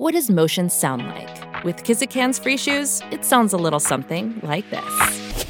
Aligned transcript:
What 0.00 0.14
does 0.14 0.30
motion 0.30 0.70
sound 0.70 1.06
like? 1.08 1.62
With 1.62 1.84
Kizik 1.84 2.10
hands 2.10 2.38
free 2.38 2.56
shoes, 2.56 3.02
it 3.10 3.22
sounds 3.22 3.52
a 3.52 3.58
little 3.58 3.78
something 3.78 4.40
like 4.42 4.64
this. 4.70 5.44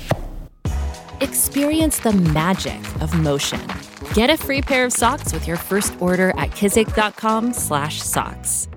Experience 1.21 2.01
the 2.01 2.11
magic 2.11 2.81
of 3.01 3.15
motion. 3.15 3.61
Get 4.13 4.29
a 4.29 4.37
free 4.37 4.61
pair 4.61 4.85
of 4.85 4.93
socks 4.93 5.33
with 5.33 5.47
your 5.47 5.57
first 5.57 5.95
order 6.01 6.31
at 6.31 6.51
kizik.com/socks. 6.51 8.69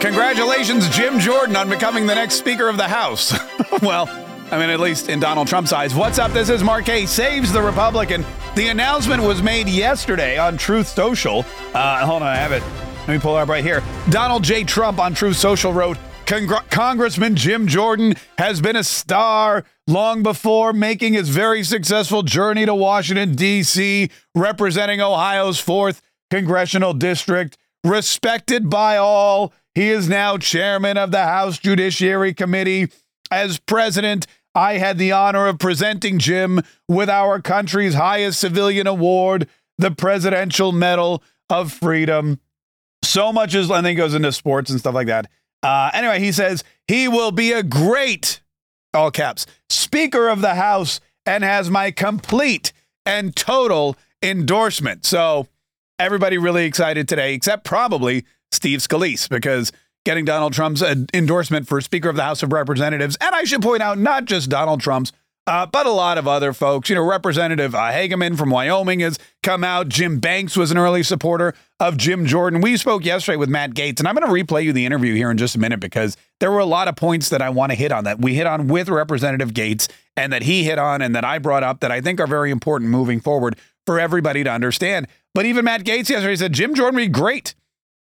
Congratulations, 0.00 0.90
Jim 0.90 1.18
Jordan, 1.18 1.56
on 1.56 1.70
becoming 1.70 2.06
the 2.06 2.14
next 2.14 2.34
Speaker 2.34 2.68
of 2.68 2.76
the 2.76 2.86
House. 2.86 3.32
well, 3.82 4.10
I 4.50 4.58
mean, 4.58 4.68
at 4.68 4.78
least 4.78 5.08
in 5.08 5.20
Donald 5.20 5.48
Trump's 5.48 5.72
eyes. 5.72 5.94
What's 5.94 6.18
up? 6.18 6.32
This 6.32 6.50
is 6.50 6.62
Mark 6.62 6.84
Kaye 6.84 7.06
Saves 7.06 7.50
the 7.50 7.62
Republican. 7.62 8.26
The 8.56 8.68
announcement 8.68 9.22
was 9.22 9.42
made 9.42 9.70
yesterday 9.70 10.36
on 10.36 10.58
Truth 10.58 10.88
Social. 10.88 11.46
Uh, 11.72 12.04
hold 12.04 12.20
on, 12.20 12.28
I 12.28 12.36
have 12.36 12.52
it. 12.52 12.62
Let 13.10 13.16
me 13.16 13.22
pull 13.22 13.38
it 13.38 13.40
up 13.40 13.48
right 13.48 13.64
here. 13.64 13.82
Donald 14.10 14.44
J. 14.44 14.62
Trump 14.62 15.00
on 15.00 15.14
Truth 15.14 15.36
Social 15.36 15.72
wrote, 15.72 15.98
Congr- 16.26 16.70
Congressman 16.70 17.34
Jim 17.34 17.66
Jordan 17.66 18.14
has 18.38 18.60
been 18.60 18.76
a 18.76 18.84
star 18.84 19.64
long 19.88 20.22
before 20.22 20.72
making 20.72 21.14
his 21.14 21.28
very 21.28 21.64
successful 21.64 22.22
journey 22.22 22.66
to 22.66 22.72
Washington, 22.72 23.34
D.C., 23.34 24.10
representing 24.36 25.00
Ohio's 25.00 25.60
4th 25.60 26.00
Congressional 26.30 26.94
District. 26.94 27.58
Respected 27.82 28.70
by 28.70 28.96
all, 28.96 29.52
he 29.74 29.90
is 29.90 30.08
now 30.08 30.38
chairman 30.38 30.96
of 30.96 31.10
the 31.10 31.24
House 31.24 31.58
Judiciary 31.58 32.32
Committee. 32.32 32.92
As 33.28 33.58
president, 33.58 34.28
I 34.54 34.74
had 34.74 34.98
the 34.98 35.10
honor 35.10 35.48
of 35.48 35.58
presenting 35.58 36.20
Jim 36.20 36.60
with 36.86 37.10
our 37.10 37.40
country's 37.40 37.94
highest 37.94 38.38
civilian 38.38 38.86
award, 38.86 39.48
the 39.78 39.90
Presidential 39.90 40.70
Medal 40.70 41.24
of 41.48 41.72
Freedom. 41.72 42.38
So 43.10 43.32
much 43.32 43.56
as 43.56 43.68
I 43.72 43.82
think 43.82 43.96
goes 43.96 44.14
into 44.14 44.30
sports 44.30 44.70
and 44.70 44.78
stuff 44.78 44.94
like 44.94 45.08
that. 45.08 45.28
Uh, 45.64 45.90
anyway, 45.92 46.20
he 46.20 46.30
says 46.30 46.62
he 46.86 47.08
will 47.08 47.32
be 47.32 47.50
a 47.50 47.64
great, 47.64 48.40
all 48.94 49.10
caps, 49.10 49.46
Speaker 49.68 50.28
of 50.28 50.42
the 50.42 50.54
House 50.54 51.00
and 51.26 51.42
has 51.42 51.68
my 51.68 51.90
complete 51.90 52.72
and 53.04 53.34
total 53.34 53.96
endorsement. 54.22 55.04
So 55.04 55.48
everybody 55.98 56.38
really 56.38 56.66
excited 56.66 57.08
today, 57.08 57.34
except 57.34 57.64
probably 57.64 58.24
Steve 58.52 58.78
Scalise, 58.78 59.28
because 59.28 59.72
getting 60.04 60.24
Donald 60.24 60.52
Trump's 60.52 60.80
endorsement 61.12 61.66
for 61.66 61.80
Speaker 61.80 62.10
of 62.10 62.14
the 62.14 62.22
House 62.22 62.44
of 62.44 62.52
Representatives, 62.52 63.16
and 63.20 63.34
I 63.34 63.42
should 63.42 63.60
point 63.60 63.82
out, 63.82 63.98
not 63.98 64.24
just 64.24 64.48
Donald 64.48 64.80
Trump's, 64.80 65.10
uh, 65.46 65.66
but 65.66 65.86
a 65.86 65.90
lot 65.90 66.18
of 66.18 66.28
other 66.28 66.52
folks. 66.52 66.88
You 66.88 66.94
know, 66.94 67.04
Representative 67.04 67.74
uh, 67.74 67.90
Hageman 67.90 68.36
from 68.36 68.50
Wyoming 68.50 69.00
has 69.00 69.18
come 69.42 69.64
out. 69.64 69.88
Jim 69.88 70.18
Banks 70.20 70.56
was 70.56 70.70
an 70.70 70.78
early 70.78 71.02
supporter 71.02 71.54
of 71.80 71.96
Jim 71.96 72.26
Jordan. 72.26 72.60
We 72.60 72.76
spoke 72.76 73.04
yesterday 73.04 73.36
with 73.36 73.48
Matt 73.48 73.70
Gaetz, 73.70 73.98
and 73.98 74.06
I'm 74.06 74.14
going 74.14 74.26
to 74.26 74.44
replay 74.44 74.64
you 74.64 74.72
the 74.72 74.86
interview 74.86 75.14
here 75.14 75.30
in 75.30 75.38
just 75.38 75.56
a 75.56 75.58
minute 75.58 75.80
because 75.80 76.16
there 76.38 76.50
were 76.50 76.58
a 76.58 76.66
lot 76.66 76.88
of 76.88 76.96
points 76.96 77.30
that 77.30 77.42
I 77.42 77.50
want 77.50 77.72
to 77.72 77.76
hit 77.76 77.90
on 77.90 78.04
that 78.04 78.20
we 78.20 78.34
hit 78.34 78.46
on 78.46 78.68
with 78.68 78.88
Representative 78.88 79.52
Gaetz 79.52 79.88
and 80.16 80.32
that 80.32 80.42
he 80.42 80.64
hit 80.64 80.78
on 80.78 81.02
and 81.02 81.16
that 81.16 81.24
I 81.24 81.38
brought 81.38 81.62
up 81.62 81.80
that 81.80 81.90
I 81.90 82.00
think 82.00 82.20
are 82.20 82.26
very 82.26 82.50
important 82.50 82.90
moving 82.90 83.20
forward 83.20 83.58
for 83.86 83.98
everybody 83.98 84.44
to 84.44 84.50
understand. 84.50 85.08
But 85.34 85.46
even 85.46 85.64
Matt 85.64 85.84
Gaetz 85.84 86.10
yesterday 86.10 86.36
said 86.36 86.52
Jim 86.52 86.74
Jordan 86.74 86.96
would 86.96 87.02
be 87.02 87.08
great. 87.08 87.54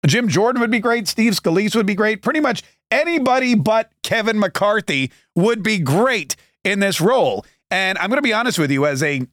Jim 0.05 0.27
Jordan 0.27 0.61
would 0.61 0.71
be 0.71 0.79
great. 0.79 1.07
Steve 1.07 1.33
Scalise 1.33 1.75
would 1.75 1.85
be 1.85 1.95
great. 1.95 2.21
Pretty 2.21 2.39
much 2.41 2.63
anybody 2.91 3.55
but 3.55 3.91
Kevin 4.03 4.38
McCarthy 4.38 5.11
would 5.35 5.63
be 5.63 5.79
great 5.79 6.35
in 6.63 6.79
this 6.79 7.01
role. 7.01 7.46
And 7.72 7.97
I'm 7.97 8.09
going 8.09 8.18
to 8.18 8.22
be 8.22 8.34
honest 8.34 8.59
with 8.59 8.72
you, 8.72 8.85
as 8.85 9.01
a 9.01 9.28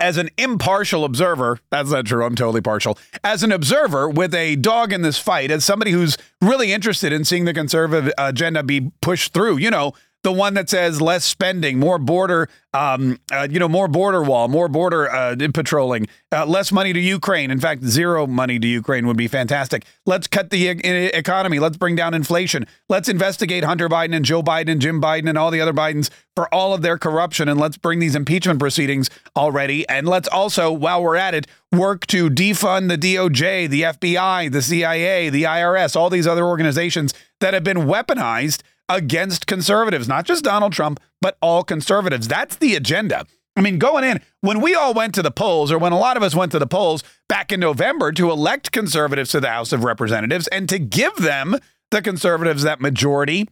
as 0.00 0.16
an 0.16 0.30
impartial 0.38 1.04
observer, 1.04 1.58
that's 1.70 1.90
not 1.90 2.06
true. 2.06 2.24
I'm 2.24 2.34
totally 2.34 2.62
partial. 2.62 2.98
As 3.22 3.42
an 3.42 3.52
observer 3.52 4.08
with 4.08 4.34
a 4.34 4.56
dog 4.56 4.92
in 4.92 5.02
this 5.02 5.18
fight, 5.18 5.50
as 5.50 5.64
somebody 5.64 5.90
who's 5.90 6.16
really 6.40 6.72
interested 6.72 7.12
in 7.12 7.24
seeing 7.24 7.44
the 7.44 7.52
conservative 7.52 8.10
agenda 8.16 8.62
be 8.62 8.90
pushed 9.02 9.34
through, 9.34 9.58
you 9.58 9.70
know, 9.70 9.92
the 10.22 10.32
one 10.32 10.54
that 10.54 10.70
says 10.70 11.00
less 11.00 11.24
spending, 11.24 11.78
more 11.78 11.98
border, 11.98 12.48
um, 12.72 13.18
uh, 13.32 13.46
you 13.50 13.58
know, 13.58 13.68
more 13.68 13.88
border 13.88 14.22
wall, 14.22 14.46
more 14.48 14.68
border 14.68 15.10
uh, 15.10 15.34
patrolling, 15.52 16.06
uh, 16.30 16.46
less 16.46 16.70
money 16.70 16.92
to 16.92 17.00
Ukraine. 17.00 17.50
In 17.50 17.58
fact, 17.58 17.82
zero 17.84 18.26
money 18.26 18.58
to 18.58 18.66
Ukraine 18.66 19.06
would 19.08 19.16
be 19.16 19.26
fantastic. 19.26 19.84
Let's 20.06 20.28
cut 20.28 20.50
the 20.50 20.68
e- 20.68 21.06
economy. 21.08 21.58
Let's 21.58 21.76
bring 21.76 21.96
down 21.96 22.14
inflation. 22.14 22.66
Let's 22.88 23.08
investigate 23.08 23.64
Hunter 23.64 23.88
Biden 23.88 24.14
and 24.14 24.24
Joe 24.24 24.42
Biden 24.42 24.70
and 24.70 24.80
Jim 24.80 25.00
Biden 25.00 25.28
and 25.28 25.36
all 25.36 25.50
the 25.50 25.60
other 25.60 25.72
Bidens 25.72 26.08
for 26.36 26.52
all 26.54 26.72
of 26.72 26.82
their 26.82 26.98
corruption. 26.98 27.48
And 27.48 27.58
let's 27.58 27.76
bring 27.76 27.98
these 27.98 28.14
impeachment 28.14 28.60
proceedings 28.60 29.10
already. 29.36 29.88
And 29.88 30.06
let's 30.06 30.28
also, 30.28 30.70
while 30.72 31.02
we're 31.02 31.16
at 31.16 31.34
it, 31.34 31.46
work 31.72 32.06
to 32.08 32.30
defund 32.30 32.88
the 32.88 32.98
DOJ, 32.98 33.68
the 33.68 33.82
FBI, 33.82 34.52
the 34.52 34.62
CIA, 34.62 35.30
the 35.30 35.42
IRS, 35.42 35.96
all 35.96 36.10
these 36.10 36.26
other 36.26 36.44
organizations 36.44 37.12
that 37.40 37.54
have 37.54 37.64
been 37.64 37.78
weaponized 37.78 38.62
against 38.88 39.46
conservatives, 39.46 40.08
not 40.08 40.24
just 40.24 40.44
Donald 40.44 40.72
Trump, 40.72 41.00
but 41.20 41.36
all 41.40 41.62
conservatives. 41.62 42.28
That's 42.28 42.56
the 42.56 42.74
agenda. 42.74 43.26
I 43.56 43.60
mean, 43.60 43.78
going 43.78 44.04
in, 44.04 44.20
when 44.40 44.60
we 44.60 44.74
all 44.74 44.94
went 44.94 45.14
to 45.14 45.22
the 45.22 45.30
polls, 45.30 45.70
or 45.70 45.78
when 45.78 45.92
a 45.92 45.98
lot 45.98 46.16
of 46.16 46.22
us 46.22 46.34
went 46.34 46.52
to 46.52 46.58
the 46.58 46.66
polls 46.66 47.04
back 47.28 47.52
in 47.52 47.60
November 47.60 48.10
to 48.12 48.30
elect 48.30 48.72
conservatives 48.72 49.30
to 49.30 49.40
the 49.40 49.50
House 49.50 49.72
of 49.72 49.84
Representatives 49.84 50.48
and 50.48 50.68
to 50.68 50.78
give 50.78 51.16
them, 51.16 51.56
the 51.90 52.00
conservatives, 52.00 52.62
that 52.62 52.80
majority, 52.80 53.48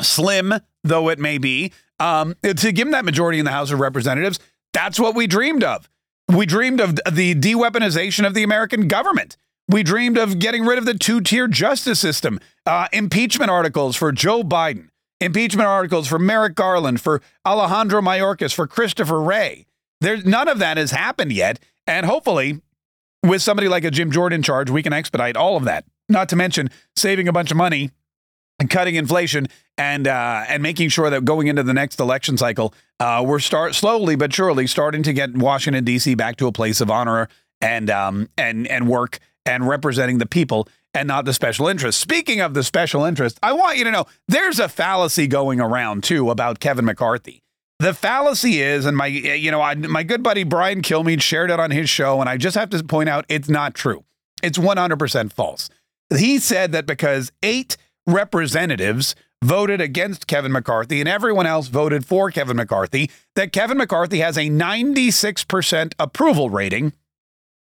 slim 0.00 0.54
though 0.82 1.08
it 1.08 1.18
may 1.18 1.38
be, 1.38 1.72
um, 2.00 2.34
to 2.42 2.72
give 2.72 2.86
them 2.86 2.92
that 2.92 3.04
majority 3.04 3.38
in 3.38 3.44
the 3.44 3.50
House 3.50 3.70
of 3.70 3.80
Representatives, 3.80 4.38
that's 4.72 4.98
what 4.98 5.14
we 5.14 5.26
dreamed 5.26 5.64
of. 5.64 5.88
We 6.28 6.46
dreamed 6.46 6.80
of 6.80 6.98
the 7.10 7.34
de 7.34 7.54
weaponization 7.54 8.26
of 8.26 8.34
the 8.34 8.42
American 8.42 8.88
government. 8.88 9.36
We 9.68 9.82
dreamed 9.82 10.18
of 10.18 10.38
getting 10.38 10.64
rid 10.64 10.78
of 10.78 10.84
the 10.84 10.94
two 10.94 11.20
tier 11.20 11.48
justice 11.48 11.98
system, 11.98 12.38
uh, 12.66 12.88
impeachment 12.92 13.50
articles 13.50 13.96
for 13.96 14.12
Joe 14.12 14.42
Biden, 14.42 14.90
impeachment 15.20 15.66
articles 15.66 16.06
for 16.06 16.18
Merrick 16.18 16.54
Garland, 16.54 17.00
for 17.00 17.22
Alejandro 17.46 18.02
Mayorkas, 18.02 18.52
for 18.52 18.66
Christopher 18.66 19.20
Wray. 19.20 19.66
There's 20.00 20.24
none 20.24 20.48
of 20.48 20.58
that 20.58 20.76
has 20.76 20.90
happened 20.90 21.32
yet. 21.32 21.58
And 21.86 22.04
hopefully, 22.04 22.60
with 23.24 23.40
somebody 23.40 23.68
like 23.68 23.84
a 23.84 23.90
Jim 23.90 24.10
Jordan 24.10 24.42
charge, 24.42 24.68
we 24.68 24.82
can 24.82 24.92
expedite 24.92 25.36
all 25.36 25.56
of 25.56 25.64
that. 25.64 25.84
Not 26.08 26.28
to 26.28 26.36
mention 26.36 26.68
saving 26.94 27.26
a 27.26 27.32
bunch 27.32 27.50
of 27.50 27.56
money 27.56 27.90
and 28.58 28.68
cutting 28.68 28.96
inflation 28.96 29.46
and 29.78 30.06
uh, 30.06 30.44
and 30.46 30.62
making 30.62 30.90
sure 30.90 31.08
that 31.08 31.24
going 31.24 31.46
into 31.46 31.62
the 31.62 31.72
next 31.72 32.00
election 32.00 32.36
cycle, 32.36 32.74
uh, 33.00 33.24
we're 33.26 33.38
start 33.38 33.74
slowly 33.74 34.14
but 34.14 34.32
surely 34.32 34.66
starting 34.66 35.02
to 35.04 35.14
get 35.14 35.34
Washington 35.34 35.84
D.C. 35.84 36.14
back 36.14 36.36
to 36.36 36.46
a 36.46 36.52
place 36.52 36.82
of 36.82 36.90
honor 36.90 37.28
and 37.62 37.88
um, 37.88 38.28
and 38.36 38.66
and 38.66 38.88
work 38.88 39.18
and 39.46 39.68
representing 39.68 40.18
the 40.18 40.26
people 40.26 40.68
and 40.94 41.08
not 41.08 41.24
the 41.24 41.32
special 41.32 41.68
interest. 41.68 42.00
Speaking 42.00 42.40
of 42.40 42.54
the 42.54 42.62
special 42.62 43.04
interest, 43.04 43.38
I 43.42 43.52
want 43.52 43.78
you 43.78 43.84
to 43.84 43.90
know 43.90 44.06
there's 44.28 44.58
a 44.58 44.68
fallacy 44.68 45.26
going 45.26 45.60
around 45.60 46.04
too 46.04 46.30
about 46.30 46.60
Kevin 46.60 46.84
McCarthy. 46.84 47.42
The 47.80 47.92
fallacy 47.92 48.62
is, 48.62 48.86
and 48.86 48.96
my 48.96 49.06
you 49.06 49.50
know 49.50 49.60
I, 49.60 49.74
my 49.74 50.04
good 50.04 50.22
buddy 50.22 50.44
Brian 50.44 50.80
Kilmeade 50.80 51.20
shared 51.20 51.50
it 51.50 51.58
on 51.58 51.70
his 51.70 51.90
show, 51.90 52.20
and 52.20 52.30
I 52.30 52.36
just 52.36 52.56
have 52.56 52.70
to 52.70 52.82
point 52.84 53.08
out 53.08 53.26
it's 53.28 53.48
not 53.48 53.74
true. 53.74 54.04
It's 54.42 54.58
100% 54.58 55.32
false. 55.32 55.70
He 56.16 56.38
said 56.38 56.72
that 56.72 56.86
because 56.86 57.32
eight 57.42 57.76
representatives 58.06 59.14
voted 59.42 59.80
against 59.80 60.26
Kevin 60.26 60.52
McCarthy 60.52 61.00
and 61.00 61.08
everyone 61.08 61.46
else 61.46 61.68
voted 61.68 62.06
for 62.06 62.30
Kevin 62.30 62.56
McCarthy, 62.56 63.10
that 63.34 63.52
Kevin 63.52 63.76
McCarthy 63.76 64.18
has 64.18 64.36
a 64.36 64.48
96% 64.48 65.92
approval 65.98 66.50
rating 66.50 66.92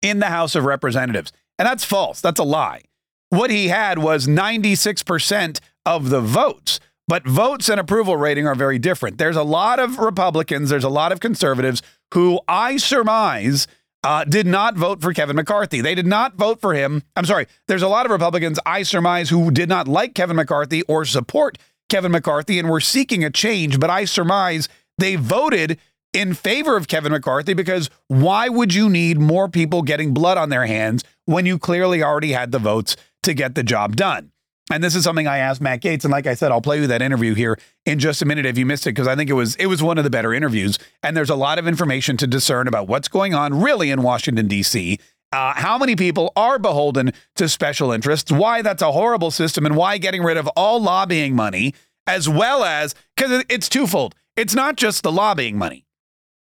in 0.03 0.19
the 0.19 0.26
House 0.26 0.55
of 0.55 0.64
Representatives. 0.64 1.32
And 1.58 1.66
that's 1.66 1.84
false. 1.84 2.20
That's 2.20 2.40
a 2.40 2.44
lie. 2.44 2.82
What 3.31 3.50
he 3.50 3.69
had 3.69 3.99
was 3.99 4.26
96% 4.26 5.60
of 5.84 6.10
the 6.10 6.20
votes. 6.20 6.81
But 7.06 7.26
votes 7.26 7.69
and 7.69 7.81
approval 7.81 8.16
rating 8.16 8.46
are 8.46 8.55
very 8.55 8.78
different. 8.78 9.19
There's 9.19 9.37
a 9.37 9.43
lot 9.43 9.78
of 9.78 9.99
Republicans, 9.99 10.70
there's 10.70 10.84
a 10.84 10.90
lot 10.90 11.10
of 11.10 11.20
conservatives 11.20 11.82
who 12.12 12.40
I 12.46 12.76
surmise 12.76 13.66
uh, 14.05 14.25
did 14.25 14.46
not 14.46 14.76
vote 14.76 15.00
for 15.00 15.12
Kevin 15.12 15.37
McCarthy. 15.37 15.81
They 15.81 15.94
did 15.94 16.06
not 16.06 16.37
vote 16.37 16.60
for 16.60 16.75
him. 16.75 17.02
I'm 17.16 17.25
sorry. 17.25 17.46
There's 17.66 17.82
a 17.82 17.88
lot 17.88 18.06
of 18.06 18.12
Republicans 18.12 18.58
I 18.64 18.82
surmise 18.82 19.31
who 19.31 19.50
did 19.50 19.69
not 19.69 19.88
like 19.88 20.14
Kevin 20.14 20.37
McCarthy 20.37 20.82
or 20.82 21.05
support 21.05 21.58
Kevin 21.88 22.12
McCarthy 22.12 22.58
and 22.58 22.69
were 22.69 22.81
seeking 22.81 23.25
a 23.25 23.31
change, 23.31 23.81
but 23.81 23.90
I 23.90 24.05
surmise 24.05 24.69
they 24.99 25.16
voted 25.16 25.78
in 26.12 26.34
favor 26.34 26.76
of 26.76 26.88
Kevin 26.88 27.12
McCarthy 27.12 27.55
because 27.55 27.90
why 28.08 28.49
would 28.49 28.75
you 28.75 28.88
need 28.88 29.19
more 29.19 29.49
people 29.49 29.82
getting 29.82 30.14
blood 30.14 30.38
on 30.38 30.49
their 30.49 30.66
hands 30.66 31.05
when 31.26 31.46
you 31.46 31.58
clearly 31.58 32.02
already 32.02 32.32
had 32.32 32.52
the 32.52 32.58
votes 32.58 32.96
to 33.22 33.34
get 33.34 33.55
the 33.55 33.62
job 33.62 33.96
done? 33.96 34.32
And 34.70 34.84
this 34.84 34.94
is 34.94 35.05
something 35.05 35.26
I 35.26 35.38
asked 35.38 35.60
Matt 35.60 35.81
Gaetz, 35.81 36.05
and 36.05 36.12
like 36.12 36.26
I 36.26 36.34
said, 36.34 36.52
I'll 36.52 36.60
play 36.60 36.78
you 36.81 36.87
that 36.88 37.00
interview 37.00 37.34
here 37.34 37.58
in 37.87 37.99
just 37.99 38.20
a 38.20 38.26
minute 38.26 38.44
if 38.44 38.58
you 38.58 38.66
missed 38.66 38.87
it, 38.87 38.90
because 38.90 39.08
I 39.08 39.16
think 39.16 39.31
it 39.31 39.34
was 39.34 39.55
it 39.56 39.66
was 39.66 39.82
one 39.82 39.96
of 39.96 40.05
the 40.05 40.10
better 40.10 40.34
interviews. 40.34 40.78
And 41.02 41.16
there's 41.16 41.31
a 41.31 41.34
lot 41.34 41.58
of 41.58 41.66
information 41.66 42.16
to 42.19 42.26
discern 42.26 42.69
about 42.69 42.87
what's 42.87 43.08
going 43.08 43.34
on 43.34 43.62
really 43.62 43.90
in 43.90 44.02
Washington 44.02 44.46
D.C. 44.46 44.99
Uh, 45.32 45.55
how 45.55 45.78
many 45.78 45.96
people 45.96 46.32
are 46.37 46.58
beholden 46.58 47.12
to 47.37 47.49
special 47.49 47.93
interests? 47.93 48.31
Why 48.31 48.60
that's 48.60 48.82
a 48.82 48.93
horrible 48.93 49.31
system, 49.31 49.64
and 49.64 49.75
why 49.75 49.96
getting 49.96 50.22
rid 50.22 50.37
of 50.37 50.46
all 50.49 50.82
lobbying 50.82 51.34
money, 51.34 51.75
as 52.06 52.28
well 52.28 52.62
as 52.62 52.94
because 53.16 53.44
it's 53.49 53.70
twofold. 53.70 54.14
It's 54.37 54.55
not 54.55 54.76
just 54.76 55.02
the 55.02 55.10
lobbying 55.10 55.56
money. 55.56 55.88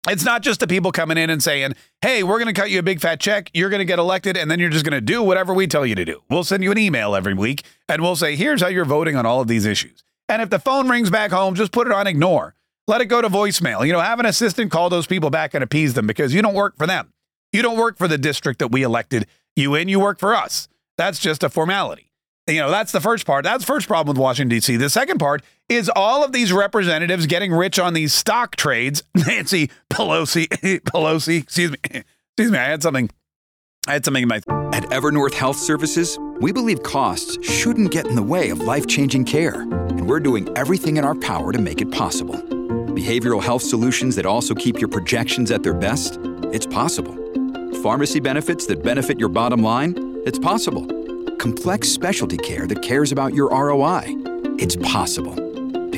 It's 0.10 0.24
not 0.24 0.42
just 0.42 0.60
the 0.60 0.68
people 0.68 0.92
coming 0.92 1.18
in 1.18 1.30
and 1.30 1.42
saying, 1.44 1.74
hey, 2.02 2.24
we're 2.24 2.40
going 2.40 2.54
to 2.54 2.60
cut 2.60 2.72
you 2.72 2.80
a 2.80 2.84
big 2.84 3.02
fat 3.02 3.20
check. 3.20 3.52
You're 3.54 3.70
going 3.70 3.80
to 3.80 3.86
get 3.86 4.00
elected, 4.00 4.38
and 4.38 4.50
then 4.50 4.60
you're 4.60 4.70
just 4.70 4.86
going 4.86 4.94
to 4.94 5.02
do 5.02 5.22
whatever 5.22 5.54
we 5.54 5.68
tell 5.68 5.86
you 5.86 5.96
to 5.96 6.06
do. 6.06 6.24
We'll 6.30 6.44
send 6.44 6.64
you 6.64 6.72
an 6.72 6.78
email 6.78 7.16
every 7.16 7.34
week, 7.34 7.64
and 7.90 8.02
we'll 8.02 8.16
say, 8.16 8.36
here's 8.36 8.62
how 8.62 8.68
you're 8.68 8.86
voting 8.86 9.16
on 9.16 9.26
all 9.26 9.42
of 9.42 9.48
these 9.48 9.66
issues. 9.66 10.04
And 10.30 10.42
if 10.42 10.50
the 10.50 10.60
phone 10.60 10.90
rings 10.90 11.10
back 11.10 11.32
home, 11.32 11.56
just 11.56 11.72
put 11.72 11.88
it 11.88 11.94
on 11.94 12.08
ignore. 12.08 12.56
Let 12.88 13.02
it 13.02 13.06
go 13.06 13.22
to 13.22 13.30
voicemail. 13.30 13.86
You 13.86 13.94
know, 13.94 14.00
have 14.00 14.20
an 14.20 14.26
assistant 14.26 14.72
call 14.72 14.90
those 14.90 15.08
people 15.08 15.30
back 15.30 15.54
and 15.54 15.64
appease 15.64 15.94
them 15.94 16.08
because 16.08 16.34
you 16.34 16.42
don't 16.42 16.54
work 16.54 16.78
for 16.78 16.88
them. 16.88 17.12
You 17.52 17.62
don't 17.62 17.78
work 17.78 17.98
for 17.98 18.08
the 18.08 18.18
district 18.18 18.60
that 18.60 18.72
we 18.72 18.84
elected 18.84 19.28
you 19.56 19.76
in. 19.76 19.90
You 19.90 20.00
work 20.00 20.20
for 20.20 20.36
us. 20.36 20.68
That's 20.98 21.20
just 21.20 21.44
a 21.44 21.50
formality. 21.50 22.12
You 22.48 22.62
know, 22.62 22.72
that's 22.72 22.94
the 22.94 23.02
first 23.02 23.26
part. 23.26 23.44
That's 23.44 23.64
the 23.64 23.68
first 23.68 23.88
problem 23.88 24.16
with 24.16 24.22
Washington, 24.22 24.50
D.C. 24.50 24.78
The 24.78 24.90
second 24.90 25.18
part 25.18 25.44
is 25.70 25.92
all 25.96 26.24
of 26.24 26.32
these 26.32 26.54
representatives 26.54 27.26
getting 27.26 27.54
rich 27.54 27.78
on 27.78 27.94
these 27.94 28.14
stock 28.14 28.56
trades. 28.56 29.04
Nancy 29.16 29.70
Pelosi, 29.90 30.48
Pelosi, 30.84 31.44
excuse 31.44 31.72
me, 31.72 31.78
excuse 31.84 32.52
me, 32.52 32.58
I 32.58 32.64
had 32.64 32.82
something, 32.82 33.10
I 33.88 33.94
had 33.94 34.06
something 34.06 34.24
in 34.24 34.30
my. 34.30 34.38
At 34.74 34.84
Evernorth 34.86 35.34
Health 35.34 35.58
Services, 35.58 36.18
we 36.40 36.52
believe 36.52 36.84
costs 36.84 37.38
shouldn't 37.46 37.92
get 37.92 38.08
in 38.08 38.16
the 38.16 38.24
way 38.24 38.50
of 38.50 38.60
life 38.60 38.88
changing 38.88 39.26
care. 39.26 39.62
And 39.62 40.08
we're 40.08 40.20
doing 40.20 40.56
everything 40.58 40.98
in 40.98 41.04
our 41.04 41.16
power 41.16 41.52
to 41.52 41.60
make 41.60 41.82
it 41.82 41.92
possible. 41.92 42.36
Behavioral 42.36 43.42
health 43.42 43.62
solutions 43.62 44.16
that 44.16 44.26
also 44.26 44.54
keep 44.56 44.80
your 44.80 44.90
projections 44.90 45.52
at 45.52 45.64
their 45.64 45.74
best? 45.74 46.20
It's 46.52 46.66
possible. 46.66 47.16
Pharmacy 47.82 48.20
benefits 48.20 48.66
that 48.68 48.84
benefit 48.84 49.20
your 49.20 49.30
bottom 49.30 49.62
line? 49.62 50.22
It's 50.26 50.40
possible 50.40 50.86
complex 51.38 51.88
specialty 51.88 52.38
care 52.38 52.66
that 52.66 52.82
cares 52.82 53.12
about 53.12 53.32
your 53.34 53.50
ROI. 53.50 54.06
It's 54.58 54.76
possible 54.78 55.47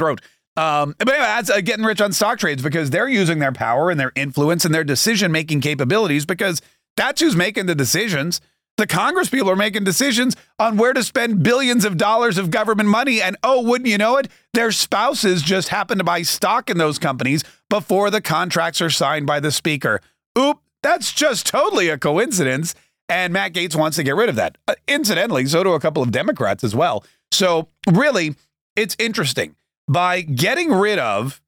throat. 0.00 0.20
Um, 0.56 0.94
but 0.98 1.08
anyway, 1.08 1.24
that's 1.24 1.50
uh, 1.50 1.60
getting 1.60 1.84
rich 1.84 2.00
on 2.00 2.12
stock 2.12 2.38
trades 2.38 2.62
because 2.62 2.90
they're 2.90 3.08
using 3.08 3.38
their 3.38 3.52
power 3.52 3.90
and 3.90 4.00
their 4.00 4.12
influence 4.16 4.64
and 4.64 4.74
their 4.74 4.84
decision 4.84 5.30
making 5.30 5.60
capabilities 5.60 6.26
because 6.26 6.60
that's 6.96 7.20
who's 7.20 7.36
making 7.36 7.66
the 7.66 7.74
decisions. 7.74 8.40
The 8.76 8.86
Congress 8.86 9.28
people 9.28 9.50
are 9.50 9.56
making 9.56 9.84
decisions 9.84 10.36
on 10.58 10.76
where 10.76 10.92
to 10.92 11.04
spend 11.04 11.42
billions 11.42 11.84
of 11.84 11.96
dollars 11.96 12.38
of 12.38 12.50
government 12.50 12.88
money. 12.88 13.22
And 13.22 13.36
oh, 13.42 13.62
wouldn't 13.62 13.88
you 13.88 13.98
know 13.98 14.16
it? 14.16 14.28
Their 14.54 14.72
spouses 14.72 15.42
just 15.42 15.68
happen 15.68 15.98
to 15.98 16.04
buy 16.04 16.22
stock 16.22 16.70
in 16.70 16.78
those 16.78 16.98
companies 16.98 17.44
before 17.68 18.10
the 18.10 18.20
contracts 18.20 18.80
are 18.80 18.90
signed 18.90 19.26
by 19.26 19.38
the 19.38 19.52
speaker. 19.52 20.00
Oop, 20.38 20.60
that's 20.82 21.12
just 21.12 21.46
totally 21.46 21.88
a 21.88 21.98
coincidence. 21.98 22.74
And 23.08 23.32
Matt 23.32 23.52
Gaetz 23.52 23.76
wants 23.76 23.96
to 23.96 24.02
get 24.02 24.16
rid 24.16 24.28
of 24.28 24.36
that. 24.36 24.56
Uh, 24.66 24.74
incidentally, 24.88 25.44
so 25.46 25.62
do 25.62 25.72
a 25.72 25.80
couple 25.80 26.02
of 26.02 26.10
Democrats 26.10 26.64
as 26.64 26.74
well. 26.74 27.04
So, 27.32 27.68
really, 27.90 28.36
it's 28.76 28.96
interesting 28.98 29.56
by 29.88 30.22
getting 30.22 30.72
rid 30.72 30.98
of 30.98 31.40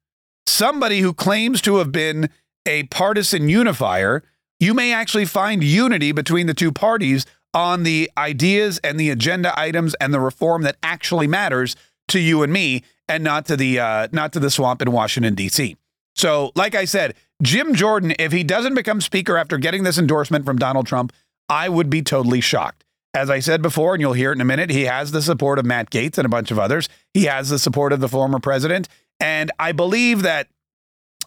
somebody 0.45 0.99
who 0.99 1.13
claims 1.13 1.61
to 1.61 1.77
have 1.77 1.91
been 1.91 2.29
a 2.65 2.83
partisan 2.83 3.49
unifier, 3.49 4.23
you 4.59 4.73
may 4.73 4.93
actually 4.93 5.25
find 5.25 5.63
unity 5.63 6.11
between 6.11 6.47
the 6.47 6.53
two 6.53 6.71
parties 6.71 7.25
on 7.53 7.83
the 7.83 8.09
ideas 8.17 8.79
and 8.83 8.99
the 8.99 9.09
agenda 9.09 9.57
items 9.59 9.93
and 9.95 10.13
the 10.13 10.19
reform 10.19 10.63
that 10.63 10.77
actually 10.81 11.27
matters 11.27 11.75
to 12.07 12.19
you 12.19 12.43
and 12.43 12.51
me 12.51 12.83
and 13.07 13.23
not 13.23 13.45
to 13.45 13.55
the 13.55 13.79
uh, 13.79 14.07
not 14.11 14.33
to 14.33 14.39
the 14.39 14.49
swamp 14.49 14.81
in 14.81 14.91
Washington 14.91 15.35
D.C. 15.35 15.75
So, 16.15 16.51
like 16.55 16.75
I 16.75 16.85
said, 16.85 17.15
Jim 17.41 17.73
Jordan, 17.75 18.13
if 18.19 18.31
he 18.31 18.43
doesn't 18.43 18.75
become 18.75 19.01
speaker 19.01 19.37
after 19.37 19.57
getting 19.57 19.83
this 19.83 19.97
endorsement 19.97 20.45
from 20.45 20.57
Donald 20.57 20.87
Trump, 20.87 21.11
I 21.49 21.69
would 21.69 21.89
be 21.89 22.01
totally 22.01 22.41
shocked. 22.41 22.85
As 23.15 23.29
I 23.29 23.39
said 23.39 23.61
before, 23.61 23.93
and 23.93 24.01
you'll 24.01 24.13
hear 24.13 24.31
it 24.31 24.35
in 24.35 24.41
a 24.41 24.45
minute, 24.45 24.71
he 24.71 24.85
has 24.85 25.11
the 25.11 25.21
support 25.21 25.59
of 25.59 25.65
Matt 25.65 25.91
Gaetz 25.91 26.17
and 26.17 26.25
a 26.25 26.29
bunch 26.29 26.49
of 26.49 26.57
others. 26.57 26.89
He 27.13 27.25
has 27.25 27.49
the 27.49 27.59
support 27.59 27.93
of 27.93 27.99
the 27.99 28.09
former 28.09 28.39
president. 28.39 28.87
And 29.19 29.51
I 29.59 29.71
believe 29.71 30.23
that 30.23 30.47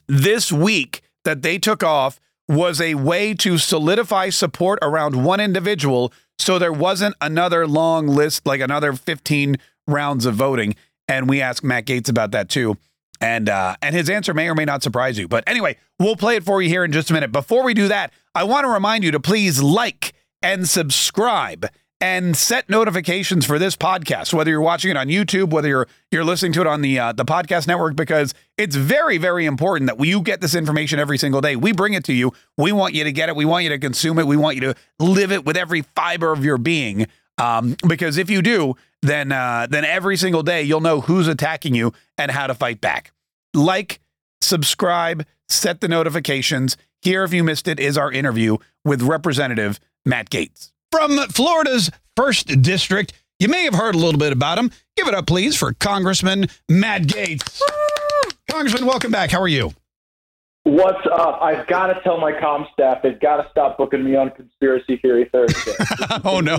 this 0.09 0.51
week 0.51 1.03
that 1.25 1.43
they 1.43 1.59
took 1.59 1.85
off 1.85 2.19
was 2.49 2.81
a 2.81 2.95
way 2.95 3.35
to 3.35 3.59
solidify 3.59 4.31
support 4.31 4.79
around 4.83 5.25
one 5.25 5.41
individual 5.41 6.13
so 6.39 6.59
there 6.59 6.73
wasn't 6.73 7.15
another 7.21 7.67
long 7.67 8.09
list, 8.09 8.47
like 8.47 8.61
another 8.61 8.93
15 8.93 9.57
rounds 9.87 10.27
of 10.27 10.35
voting. 10.35 10.75
And 11.09 11.29
we 11.29 11.41
asked 11.41 11.65
Matt 11.65 11.87
Gaetz 11.87 12.09
about 12.09 12.33
that 12.33 12.49
too. 12.49 12.77
And 13.21 13.49
uh, 13.49 13.77
and 13.81 13.95
his 13.95 14.11
answer 14.11 14.35
may 14.35 14.49
or 14.49 14.55
may 14.55 14.67
not 14.67 14.83
surprise 14.83 15.19
you. 15.19 15.27
But 15.27 15.45
anyway, 15.47 15.79
we'll 15.99 16.17
play 16.17 16.37
it 16.37 16.45
for 16.45 16.61
you 16.61 16.69
here 16.69 16.85
in 16.85 16.93
just 16.93 17.09
a 17.11 17.15
minute. 17.15 17.33
Before 17.33 17.63
we 17.63 17.73
do 17.73 17.89
that, 17.89 18.13
I 18.35 18.45
want 18.45 18.65
to 18.65 18.69
remind 18.69 19.05
you 19.05 19.13
to 19.13 19.21
please 19.21 19.63
like 19.63 20.13
and 20.47 20.69
subscribe 20.69 21.69
and 22.01 22.37
set 22.37 22.69
notifications 22.69 23.45
for 23.45 23.59
this 23.59 23.75
podcast, 23.75 24.33
whether 24.33 24.49
you're 24.49 24.61
watching 24.61 24.93
it 24.93 24.97
on 24.97 25.09
YouTube, 25.09 25.51
whether 25.51 25.67
you're 25.67 25.89
you're 26.13 26.25
listening 26.25 26.53
to 26.53 26.61
it 26.61 26.69
on 26.69 26.83
the 26.83 27.01
uh, 27.01 27.13
the 27.13 27.25
podcast 27.25 27.67
network, 27.67 27.97
because 27.97 28.33
it's 28.57 28.77
very 28.77 29.19
very 29.19 29.45
important 29.45 29.91
that 29.91 30.05
you 30.05 30.21
get 30.21 30.41
this 30.41 30.55
information 30.55 31.01
every 31.01 31.19
single 31.19 31.41
day. 31.41 31.57
We 31.57 31.73
bring 31.73 31.95
it 31.95 32.05
to 32.05 32.13
you. 32.13 32.33
We 32.57 32.71
want 32.71 32.95
you 32.95 33.03
to 33.03 33.11
get 33.11 33.29
it. 33.29 33.35
We 33.35 33.45
want 33.45 33.65
you 33.65 33.71
to 33.71 33.79
consume 33.79 34.21
it. 34.21 34.27
We 34.29 34.37
want 34.37 34.55
you 34.55 34.61
to 34.61 34.75
live 35.01 35.33
it 35.33 35.45
with 35.45 35.57
every 35.57 35.83
fiber 35.83 36.31
of 36.31 36.45
your 36.45 36.59
being. 36.59 37.09
Um, 37.39 37.77
because 37.87 38.17
if 38.19 38.31
you 38.31 38.41
do, 38.41 38.77
then 39.03 39.33
uh, 39.33 39.67
then 39.69 39.85
every 39.85 40.17
single 40.17 40.45
day 40.45 40.63
you'll 40.63 40.81
know 40.81 41.01
who's 41.01 41.27
attacking 41.27 41.75
you 41.75 41.93
and 42.17 42.31
how 42.31 42.47
to 42.47 42.55
fight 42.55 42.81
back. 42.81 43.11
Like, 43.53 43.99
subscribe, 44.41 45.27
set 45.49 45.81
the 45.81 45.89
notifications. 45.89 46.77
Here, 47.03 47.25
if 47.25 47.33
you 47.33 47.43
missed 47.43 47.67
it, 47.67 47.81
is 47.81 47.99
our 47.99 48.13
interview 48.13 48.59
with 48.85 49.03
Representative 49.03 49.81
Matt 50.07 50.31
Gaetz. 50.31 50.73
From 50.91 51.19
Florida's 51.29 51.91
first 52.17 52.63
district, 52.63 53.13
you 53.39 53.49
may 53.49 53.65
have 53.65 53.75
heard 53.75 53.95
a 53.95 53.99
little 53.99 54.19
bit 54.19 54.33
about 54.33 54.57
him. 54.57 54.71
Give 54.97 55.09
it 55.09 55.15
up, 55.15 55.27
please, 55.27 55.57
for 55.57 55.75
Congressman 55.75 56.47
Matt 56.71 57.03
Gaetz. 57.03 57.61
Congressman, 58.51 58.87
welcome 58.87 59.11
back. 59.11 59.31
How 59.31 59.43
are 59.43 59.49
you? 59.49 59.75
What's 60.63 61.07
up? 61.13 61.41
I've 61.43 61.67
got 61.67 61.89
to 61.89 62.01
tell 62.03 62.19
my 62.19 62.33
com 62.41 62.67
staff 62.73 62.99
they've 63.03 63.21
got 63.21 63.37
to 63.37 63.49
stop 63.51 63.77
booking 63.77 64.05
me 64.05 64.17
on 64.17 64.31
Conspiracy 64.31 64.97
Theory 64.97 65.29
Thursday. 65.31 65.75
oh, 66.25 66.41
no. 66.41 66.57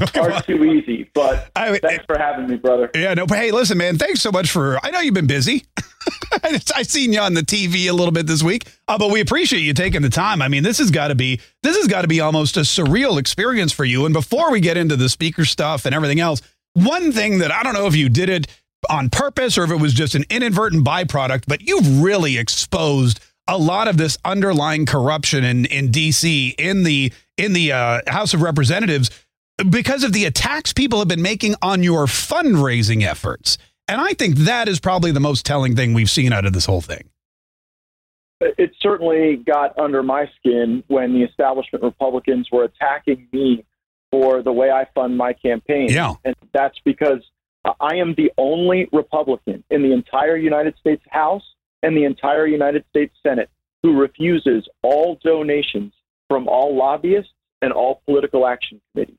are 0.16 0.42
too 0.42 0.64
easy. 0.64 1.10
But 1.14 1.50
I, 1.56 1.78
thanks 1.78 2.04
for 2.06 2.18
having 2.18 2.48
me, 2.48 2.56
brother. 2.56 2.90
Yeah, 2.94 3.14
no, 3.14 3.26
but 3.26 3.38
hey, 3.38 3.50
listen, 3.50 3.78
man, 3.78 3.98
thanks 3.98 4.20
so 4.20 4.30
much 4.30 4.50
for. 4.50 4.78
I 4.84 4.90
know 4.90 5.00
you've 5.00 5.14
been 5.14 5.26
busy. 5.26 5.64
I've 6.42 6.86
seen 6.86 7.12
you 7.12 7.20
on 7.20 7.34
the 7.34 7.42
TV 7.42 7.88
a 7.88 7.92
little 7.92 8.12
bit 8.12 8.26
this 8.26 8.42
week, 8.42 8.66
uh, 8.88 8.98
but 8.98 9.10
we 9.10 9.20
appreciate 9.20 9.60
you 9.60 9.74
taking 9.74 10.02
the 10.02 10.08
time. 10.08 10.40
I 10.40 10.48
mean, 10.48 10.62
this 10.62 10.78
has 10.78 10.90
got 10.90 11.08
to 11.08 11.14
be 11.14 11.40
this 11.62 11.76
has 11.76 11.86
got 11.86 12.02
to 12.02 12.08
be 12.08 12.20
almost 12.20 12.56
a 12.56 12.60
surreal 12.60 13.18
experience 13.18 13.72
for 13.72 13.84
you. 13.84 14.04
And 14.04 14.12
before 14.12 14.50
we 14.50 14.60
get 14.60 14.76
into 14.76 14.96
the 14.96 15.08
speaker 15.08 15.44
stuff 15.44 15.84
and 15.84 15.94
everything 15.94 16.20
else, 16.20 16.42
one 16.74 17.12
thing 17.12 17.38
that 17.38 17.52
I 17.52 17.62
don't 17.62 17.74
know 17.74 17.86
if 17.86 17.96
you 17.96 18.08
did 18.08 18.28
it 18.28 18.46
on 18.90 19.10
purpose 19.10 19.58
or 19.58 19.64
if 19.64 19.70
it 19.70 19.80
was 19.80 19.94
just 19.94 20.14
an 20.14 20.24
inadvertent 20.30 20.86
byproduct, 20.86 21.44
but 21.46 21.62
you've 21.62 22.02
really 22.02 22.38
exposed 22.38 23.20
a 23.48 23.56
lot 23.56 23.88
of 23.88 23.96
this 23.96 24.18
underlying 24.24 24.86
corruption 24.86 25.44
in 25.44 25.66
in 25.66 25.90
DC 25.90 26.54
in 26.58 26.82
the 26.82 27.12
in 27.36 27.52
the 27.52 27.72
uh, 27.72 28.00
House 28.06 28.34
of 28.34 28.42
Representatives 28.42 29.10
because 29.70 30.04
of 30.04 30.12
the 30.12 30.24
attacks 30.24 30.72
people 30.72 30.98
have 30.98 31.08
been 31.08 31.22
making 31.22 31.54
on 31.62 31.82
your 31.82 32.06
fundraising 32.06 33.02
efforts. 33.02 33.58
And 33.88 34.00
I 34.00 34.14
think 34.14 34.36
that 34.38 34.68
is 34.68 34.80
probably 34.80 35.12
the 35.12 35.20
most 35.20 35.46
telling 35.46 35.76
thing 35.76 35.94
we've 35.94 36.10
seen 36.10 36.32
out 36.32 36.44
of 36.44 36.52
this 36.52 36.66
whole 36.66 36.80
thing. 36.80 37.08
It 38.40 38.72
certainly 38.80 39.36
got 39.36 39.78
under 39.78 40.02
my 40.02 40.28
skin 40.38 40.84
when 40.88 41.14
the 41.14 41.22
establishment 41.22 41.82
Republicans 41.82 42.48
were 42.52 42.64
attacking 42.64 43.28
me 43.32 43.64
for 44.10 44.42
the 44.42 44.52
way 44.52 44.70
I 44.70 44.86
fund 44.94 45.16
my 45.16 45.32
campaign. 45.32 45.88
Yeah. 45.88 46.14
And 46.24 46.34
that's 46.52 46.78
because 46.84 47.20
I 47.80 47.96
am 47.96 48.14
the 48.14 48.30
only 48.36 48.88
Republican 48.92 49.64
in 49.70 49.82
the 49.82 49.92
entire 49.92 50.36
United 50.36 50.76
States 50.78 51.02
House 51.08 51.42
and 51.82 51.96
the 51.96 52.04
entire 52.04 52.46
United 52.46 52.84
States 52.90 53.14
Senate 53.22 53.48
who 53.82 53.98
refuses 53.98 54.68
all 54.82 55.18
donations 55.24 55.92
from 56.28 56.48
all 56.48 56.76
lobbyists 56.76 57.32
and 57.62 57.72
all 57.72 58.02
political 58.04 58.46
action 58.46 58.80
committees. 58.92 59.16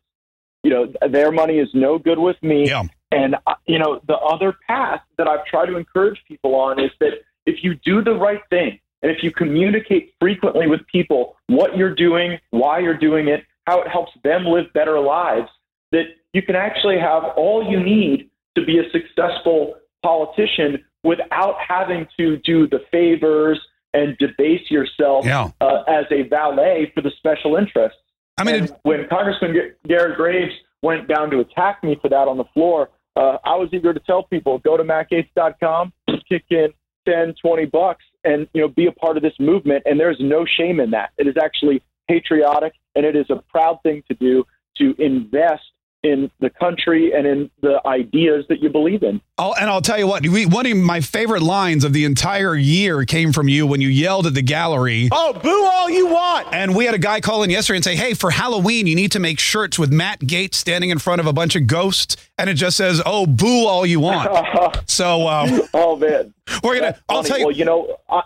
You 0.64 0.70
know, 0.72 0.94
their 1.10 1.32
money 1.32 1.60
is 1.60 1.70
no 1.74 1.98
good 1.98 2.20
with 2.20 2.42
me. 2.42 2.68
Yeah. 2.68 2.84
And, 3.12 3.36
uh, 3.46 3.56
you 3.66 3.80
know, 3.80 4.02
the 4.08 4.18
other 4.18 4.58
path 4.68 5.02
that 5.18 5.28
I've 5.28 5.46
tried 5.46 5.68
to 5.68 5.78
encourage 5.78 6.22
people 6.28 6.56
on 6.56 6.80
is 6.80 6.92
that 7.00 7.14
if 7.46 7.64
you 7.64 7.76
do 7.76 8.04
the 8.04 8.14
right 8.14 8.42
thing 8.50 8.80
and 9.02 9.12
if 9.12 9.24
you 9.24 9.32
communicate 9.32 10.14
frequently 10.20 10.68
with 10.68 10.86
people 10.88 11.38
what 11.48 11.78
you're 11.78 11.96
doing, 11.96 12.40
why 12.50 12.80
you're 12.80 12.98
doing 12.98 13.28
it, 13.30 13.44
how 13.66 13.82
it 13.82 13.88
helps 13.88 14.12
them 14.24 14.46
live 14.46 14.66
better 14.74 15.00
lives, 15.00 15.50
that 15.92 16.06
you 16.34 16.42
can 16.42 16.56
actually 16.56 17.00
have 17.00 17.24
all 17.38 17.70
you 17.70 17.80
need 17.82 18.30
to 18.56 18.66
be 18.66 18.80
a 18.80 18.90
successful 18.92 19.76
politician 20.04 20.84
without 21.04 21.56
having 21.66 22.08
to 22.18 22.38
do 22.38 22.68
the 22.68 22.80
favors 22.92 23.60
and 23.94 24.18
debase 24.18 24.70
yourself 24.70 25.26
Yeah. 25.26 25.50
uh, 25.62 25.84
as 25.88 26.06
a 26.12 26.24
valet 26.24 26.92
for 26.94 27.02
the 27.02 27.12
special 27.12 27.56
interests. 27.56 28.00
I 28.38 28.44
mean, 28.44 28.65
it, 28.65 28.79
when 28.84 29.08
Congressman 29.10 29.56
Garrett 29.88 30.17
Graves 30.17 30.53
went 30.82 31.08
down 31.08 31.29
to 31.32 31.39
attack 31.39 31.84
me 31.84 31.98
for 32.01 32.10
that 32.10 32.27
on 32.27 32.38
the 32.38 32.46
floor, 32.53 32.89
uh, 33.15 33.38
I 33.44 33.56
was 33.56 33.70
eager 33.74 33.94
to 33.94 34.00
tell 34.01 34.24
people 34.24 34.60
go 34.60 34.77
to 34.77 34.84
MattGaetz.com, 34.84 35.91
kick 36.29 36.46
in 36.51 36.67
10, 37.08 37.36
20 37.41 37.65
bucks, 37.65 38.03
and 38.24 38.48
you 38.53 38.62
know 38.62 38.67
be 38.67 38.88
a 38.88 38.91
part 38.91 39.17
of 39.17 39.24
this 39.24 39.34
movement. 39.39 39.84
And 39.86 40.00
there's 40.00 40.17
no 40.20 40.46
shame 40.46 40.79
in 40.79 40.91
that. 40.91 41.12
It 41.17 41.27
is 41.27 41.36
actually 41.41 41.82
patriotic, 42.08 42.74
and 42.96 43.06
it 43.06 43.15
is 43.15 43.25
a 43.29 43.41
proud 43.50 43.79
thing 43.84 44.03
to 44.08 44.13
do 44.15 44.46
to 44.77 44.94
invest 45.00 45.63
in 46.08 46.32
the 46.40 46.50
country 46.50 47.12
and 47.14 47.28
in 47.28 47.52
the 47.62 47.80
ideas 47.86 48.46
that 48.50 48.62
you 48.62 48.70
believe 48.70 49.04
in. 49.04 49.22
I'll, 49.38 49.54
and 49.56 49.70
I'll 49.70 49.82
tell 49.82 50.00
you 50.00 50.08
what, 50.08 50.26
we, 50.26 50.46
one 50.46 50.66
of 50.66 50.78
my 50.78 51.02
favorite 51.02 51.42
lines 51.44 51.84
of 51.84 51.94
the 51.94 52.06
entire 52.06 52.56
year 52.56 53.06
came 53.06 53.34
from 53.34 53.48
you 53.48 53.68
when 53.68 53.82
you 53.82 53.90
yelled 53.90 54.26
at 54.26 54.34
the 54.34 54.42
gallery. 54.42 55.10
Oh, 55.12 55.34
boo 55.34 55.66
all 55.66 55.90
you 55.90 56.08
want. 56.08 56.48
And 56.52 56.76
we 56.76 56.86
had 56.86 56.96
a 56.96 57.00
guy 57.00 57.20
call 57.22 57.44
in 57.44 57.50
yesterday 57.50 57.78
and 57.78 57.84
say, 57.84 57.96
hey, 57.96 58.14
for 58.14 58.32
Halloween, 58.32 58.88
you 58.88 58.96
need 58.96 59.12
to 59.12 59.20
make 59.20 59.40
shirts 59.40 59.78
with 59.78 59.92
Matt 59.92 60.22
Gaetz 60.22 60.56
standing 60.56 60.90
in 60.90 61.00
front 61.00 61.20
of 61.22 61.28
a 61.28 61.34
bunch 61.34 61.56
of 61.56 61.68
ghosts. 61.68 62.16
And 62.38 62.50
it 62.50 62.56
just 62.56 62.78
says, 62.78 63.02
oh, 63.06 63.26
boo 63.26 63.68
all 63.68 63.86
you 63.86 64.00
want. 64.00 64.78
so 64.90 65.28
um, 65.28 65.62
oh 65.74 65.96
man, 65.96 66.34
we're 66.64 66.80
going 66.80 66.94
to, 66.94 67.00
That's 67.00 67.02
I'll 67.10 67.18
funny. 67.18 67.30
tell 67.30 67.40
you. 67.40 67.46
Well, 67.48 67.56
you 67.56 67.66
know, 67.66 67.98
I, 68.10 68.22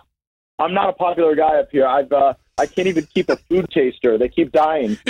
I'm 0.58 0.74
not 0.74 0.88
a 0.88 0.92
popular 0.92 1.34
guy 1.34 1.56
up 1.56 1.68
here. 1.72 1.86
I've 1.86 2.12
uh, 2.12 2.34
I 2.62 2.66
can't 2.66 2.86
even 2.86 3.06
keep 3.12 3.28
a 3.28 3.36
food 3.36 3.68
taster. 3.70 4.16
They 4.16 4.28
keep 4.28 4.52
dying. 4.52 4.96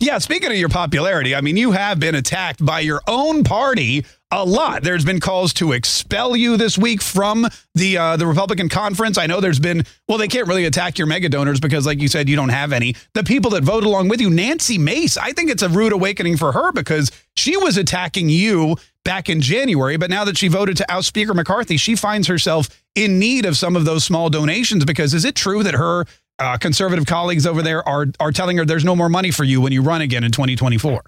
Yeah, 0.00 0.18
speaking 0.18 0.50
of 0.50 0.56
your 0.56 0.68
popularity, 0.68 1.34
I 1.34 1.40
mean, 1.40 1.56
you 1.56 1.72
have 1.72 1.98
been 1.98 2.14
attacked 2.14 2.64
by 2.64 2.80
your 2.80 3.00
own 3.08 3.44
party 3.44 4.04
a 4.30 4.44
lot. 4.44 4.82
There's 4.82 5.04
been 5.04 5.20
calls 5.20 5.54
to 5.54 5.72
expel 5.72 6.36
you 6.36 6.56
this 6.56 6.76
week 6.76 7.00
from 7.00 7.48
the 7.74 7.96
uh, 7.96 8.16
the 8.16 8.26
Republican 8.26 8.68
conference. 8.68 9.16
I 9.16 9.26
know 9.26 9.40
there's 9.40 9.58
been 9.60 9.84
well, 10.08 10.18
they 10.18 10.28
can't 10.28 10.48
really 10.48 10.64
attack 10.66 10.98
your 10.98 11.06
mega 11.06 11.28
donors 11.28 11.60
because, 11.60 11.86
like 11.86 12.00
you 12.00 12.08
said, 12.08 12.28
you 12.28 12.36
don't 12.36 12.50
have 12.50 12.72
any. 12.72 12.94
The 13.14 13.24
people 13.24 13.50
that 13.52 13.64
vote 13.64 13.84
along 13.84 14.08
with 14.08 14.20
you, 14.20 14.28
Nancy 14.28 14.78
Mace, 14.78 15.16
I 15.16 15.32
think 15.32 15.50
it's 15.50 15.62
a 15.62 15.68
rude 15.68 15.92
awakening 15.92 16.36
for 16.36 16.52
her 16.52 16.72
because 16.72 17.10
she 17.34 17.56
was 17.56 17.76
attacking 17.76 18.28
you 18.28 18.76
back 19.06 19.30
in 19.30 19.40
January, 19.40 19.96
but 19.96 20.10
now 20.10 20.24
that 20.24 20.36
she 20.36 20.48
voted 20.48 20.76
to 20.76 20.92
oust 20.92 21.08
Speaker 21.08 21.32
McCarthy, 21.32 21.78
she 21.78 21.94
finds 21.96 22.26
herself 22.26 22.68
in 22.94 23.18
need 23.18 23.46
of 23.46 23.56
some 23.56 23.76
of 23.76 23.86
those 23.86 24.04
small 24.04 24.28
donations. 24.28 24.84
Because 24.84 25.14
is 25.14 25.24
it 25.24 25.34
true 25.34 25.62
that 25.62 25.74
her 25.74 26.04
uh, 26.38 26.58
conservative 26.58 27.06
colleagues 27.06 27.46
over 27.46 27.62
there 27.62 27.86
are 27.88 28.06
are 28.20 28.32
telling 28.32 28.58
her 28.58 28.64
there's 28.66 28.84
no 28.84 28.94
more 28.96 29.08
money 29.08 29.30
for 29.30 29.44
you 29.44 29.60
when 29.62 29.72
you 29.72 29.80
run 29.80 30.02
again 30.02 30.24
in 30.24 30.30
2024. 30.32 31.02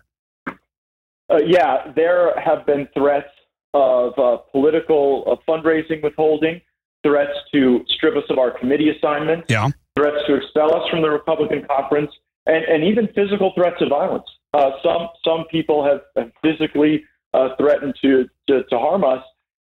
Uh, 1.31 1.37
yeah, 1.45 1.93
there 1.95 2.39
have 2.41 2.65
been 2.65 2.89
threats 2.95 3.29
of 3.75 4.19
uh, 4.19 4.39
political 4.51 5.25
uh, 5.31 5.37
fundraising 5.51 6.03
withholding, 6.03 6.59
threats 7.03 7.37
to 7.53 7.85
strip 7.97 8.17
us 8.17 8.25
of 8.31 8.39
our 8.39 8.51
committee 8.59 8.89
assignments, 8.89 9.45
Yeah. 9.51 9.69
threats 9.95 10.25
to 10.27 10.37
expel 10.37 10.75
us 10.75 10.89
from 10.89 11.03
the 11.03 11.11
Republican 11.11 11.67
conference, 11.69 12.11
and, 12.47 12.65
and 12.65 12.83
even 12.83 13.09
physical 13.09 13.53
threats 13.55 13.77
of 13.83 13.91
violence. 13.91 14.25
Uh, 14.55 14.71
some 14.83 15.09
some 15.23 15.45
people 15.51 15.85
have, 15.85 16.01
have 16.17 16.33
physically 16.43 17.05
uh, 17.35 17.51
threatened 17.59 17.95
to, 18.03 18.29
to 18.49 18.65
to 18.65 18.79
harm 18.79 19.05
us, 19.05 19.23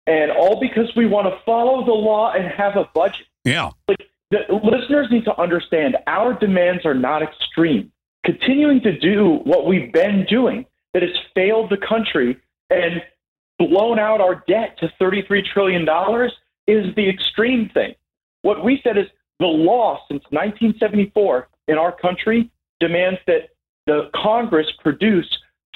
and 0.07 0.31
all 0.31 0.59
because 0.59 0.91
we 0.95 1.05
want 1.05 1.27
to 1.27 1.37
follow 1.45 1.85
the 1.85 1.91
law 1.91 2.31
and 2.33 2.45
have 2.51 2.75
a 2.75 2.89
budget. 2.93 3.27
Yeah. 3.43 3.71
like 3.87 3.99
the 4.31 4.39
listeners 4.63 5.07
need 5.11 5.25
to 5.25 5.39
understand 5.39 5.97
our 6.07 6.33
demands 6.33 6.85
are 6.85 6.95
not 6.95 7.21
extreme. 7.21 7.91
Continuing 8.25 8.81
to 8.81 8.97
do 8.97 9.39
what 9.43 9.67
we've 9.67 9.93
been 9.93 10.25
doing 10.27 10.65
that 10.93 11.03
has 11.03 11.11
failed 11.35 11.69
the 11.69 11.77
country 11.77 12.37
and 12.69 13.01
blown 13.59 13.99
out 13.99 14.21
our 14.21 14.43
debt 14.47 14.77
to 14.79 14.91
$33 14.99 15.45
trillion 15.53 15.83
is 16.67 16.95
the 16.95 17.07
extreme 17.07 17.69
thing. 17.73 17.93
What 18.41 18.63
we 18.63 18.81
said 18.83 18.97
is 18.97 19.05
the 19.39 19.45
law 19.45 19.99
since 20.07 20.23
1974 20.31 21.47
in 21.67 21.77
our 21.77 21.91
country 21.91 22.49
demands 22.79 23.19
that 23.27 23.49
the 23.85 24.09
Congress 24.15 24.67
produce 24.81 25.27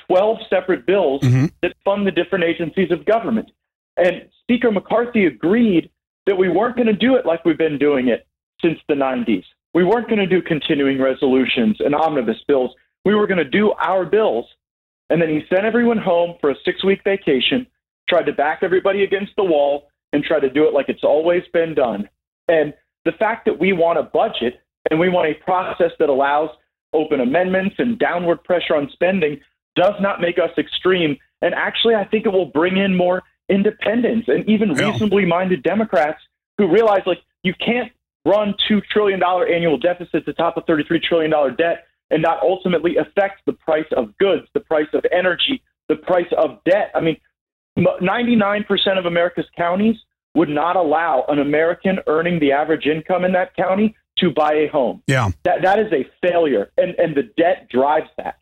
12 0.09 0.39
separate 0.49 0.85
bills 0.85 1.21
Mhm. 1.21 1.51
that 1.61 1.73
fund 1.85 2.05
the 2.05 2.11
different 2.11 2.43
agencies 2.43 2.91
of 2.91 3.05
government. 3.05 3.51
And 3.95 4.27
Speaker 4.41 4.71
McCarthy 4.71 5.25
agreed 5.25 5.89
that 6.25 6.37
we 6.37 6.49
weren't 6.49 6.75
going 6.75 6.87
to 6.87 6.93
do 6.93 7.15
it 7.15 7.25
like 7.25 7.45
we've 7.45 7.57
been 7.57 7.77
doing 7.77 8.07
it 8.07 8.25
since 8.61 8.79
the 8.87 8.95
90s. 8.95 9.45
We 9.73 9.83
weren't 9.83 10.07
going 10.07 10.19
to 10.19 10.25
do 10.25 10.41
continuing 10.41 10.99
resolutions 10.99 11.79
and 11.79 11.93
omnibus 11.93 12.41
bills. 12.47 12.71
We 13.05 13.13
were 13.13 13.27
going 13.27 13.37
to 13.37 13.43
do 13.43 13.71
our 13.73 14.05
bills. 14.05 14.45
And 15.09 15.21
then 15.21 15.29
he 15.29 15.45
sent 15.47 15.65
everyone 15.65 15.97
home 15.97 16.35
for 16.41 16.49
a 16.49 16.55
six 16.65 16.83
week 16.83 17.03
vacation, 17.03 17.67
tried 18.07 18.25
to 18.25 18.33
back 18.33 18.59
everybody 18.63 19.03
against 19.03 19.35
the 19.35 19.43
wall, 19.43 19.89
and 20.11 20.23
tried 20.23 20.41
to 20.41 20.49
do 20.49 20.67
it 20.67 20.73
like 20.73 20.89
it's 20.89 21.03
always 21.03 21.43
been 21.53 21.75
done. 21.75 22.09
And 22.47 22.73
the 23.05 23.11
fact 23.11 23.45
that 23.45 23.59
we 23.59 23.73
want 23.73 23.99
a 23.99 24.03
budget 24.03 24.59
and 24.89 24.99
we 24.99 25.09
want 25.09 25.29
a 25.29 25.35
process 25.35 25.91
that 25.99 26.09
allows 26.09 26.49
open 26.93 27.19
amendments 27.19 27.75
and 27.77 27.99
downward 27.99 28.43
pressure 28.43 28.75
on 28.75 28.89
spending 28.91 29.39
does 29.79 29.95
not 29.99 30.19
make 30.21 30.37
us 30.37 30.51
extreme. 30.57 31.17
And 31.41 31.53
actually, 31.55 31.95
I 31.95 32.05
think 32.05 32.25
it 32.25 32.33
will 32.37 32.51
bring 32.59 32.75
in 32.77 32.95
more 32.95 33.23
independents 33.49 34.27
and 34.27 34.47
even 34.53 34.67
Yeah. 34.69 34.91
reasonably 34.91 35.25
minded 35.25 35.63
Democrats 35.63 36.21
who 36.57 36.67
realize 36.67 37.03
like 37.05 37.21
you 37.43 37.53
can't 37.53 37.91
run 38.25 38.53
$2 38.69 38.81
trillion 38.93 39.21
annual 39.23 39.77
deficits 39.77 40.27
atop 40.27 40.57
a 40.57 40.61
$33 40.61 41.01
trillion 41.01 41.31
debt 41.55 41.85
and 42.11 42.21
not 42.21 42.37
ultimately 42.43 42.97
affect 42.97 43.37
the 43.45 43.53
price 43.53 43.89
of 43.95 44.15
goods, 44.17 44.45
the 44.53 44.59
price 44.59 44.91
of 44.93 45.03
energy, 45.11 45.61
the 45.87 45.95
price 45.95 46.31
of 46.37 46.59
debt. 46.65 46.91
I 46.93 47.01
mean, 47.01 47.17
99% 47.77 48.99
of 48.99 49.05
America's 49.05 49.45
counties 49.55 49.95
would 50.35 50.49
not 50.49 50.75
allow 50.75 51.25
an 51.27 51.39
American 51.39 51.99
earning 52.07 52.39
the 52.39 52.51
average 52.51 52.85
income 52.85 53.23
in 53.23 53.31
that 53.33 53.55
county 53.55 53.95
to 54.17 54.31
buy 54.31 54.53
a 54.53 54.67
home. 54.67 55.01
Yeah. 55.07 55.29
That, 55.43 55.61
that 55.63 55.79
is 55.79 55.91
a 55.93 56.05
failure, 56.25 56.71
and, 56.77 56.93
and 56.99 57.15
the 57.15 57.23
debt 57.37 57.67
drives 57.69 58.09
that. 58.17 58.35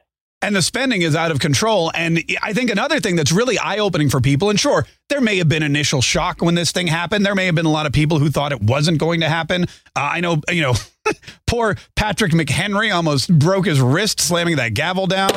And 0.47 0.55
the 0.55 0.61
spending 0.61 1.01
is 1.01 1.13
out 1.13 1.29
of 1.29 1.41
control. 1.41 1.91
And 1.93 2.23
I 2.41 2.53
think 2.53 2.71
another 2.71 3.01
thing 3.01 3.17
that's 3.17 3.33
really 3.33 3.59
eye 3.59 3.79
opening 3.79 4.09
for 4.09 4.21
people, 4.21 4.49
and 4.49 4.57
sure, 4.57 4.87
there 5.09 5.19
may 5.19 5.39
have 5.39 5.49
been 5.49 5.61
initial 5.61 6.01
shock 6.01 6.41
when 6.41 6.55
this 6.55 6.71
thing 6.71 6.87
happened. 6.87 7.25
There 7.25 7.35
may 7.35 7.47
have 7.47 7.55
been 7.55 7.65
a 7.65 7.71
lot 7.71 7.85
of 7.85 7.91
people 7.91 8.17
who 8.17 8.29
thought 8.29 8.53
it 8.53 8.61
wasn't 8.61 8.97
going 8.97 9.19
to 9.19 9.27
happen. 9.27 9.63
Uh, 9.93 10.09
I 10.13 10.21
know, 10.21 10.39
you 10.49 10.61
know, 10.61 10.73
poor 11.47 11.75
Patrick 11.97 12.31
McHenry 12.31 12.95
almost 12.95 13.37
broke 13.37 13.65
his 13.65 13.81
wrist 13.81 14.21
slamming 14.21 14.55
that 14.55 14.73
gavel 14.73 15.05
down. 15.05 15.31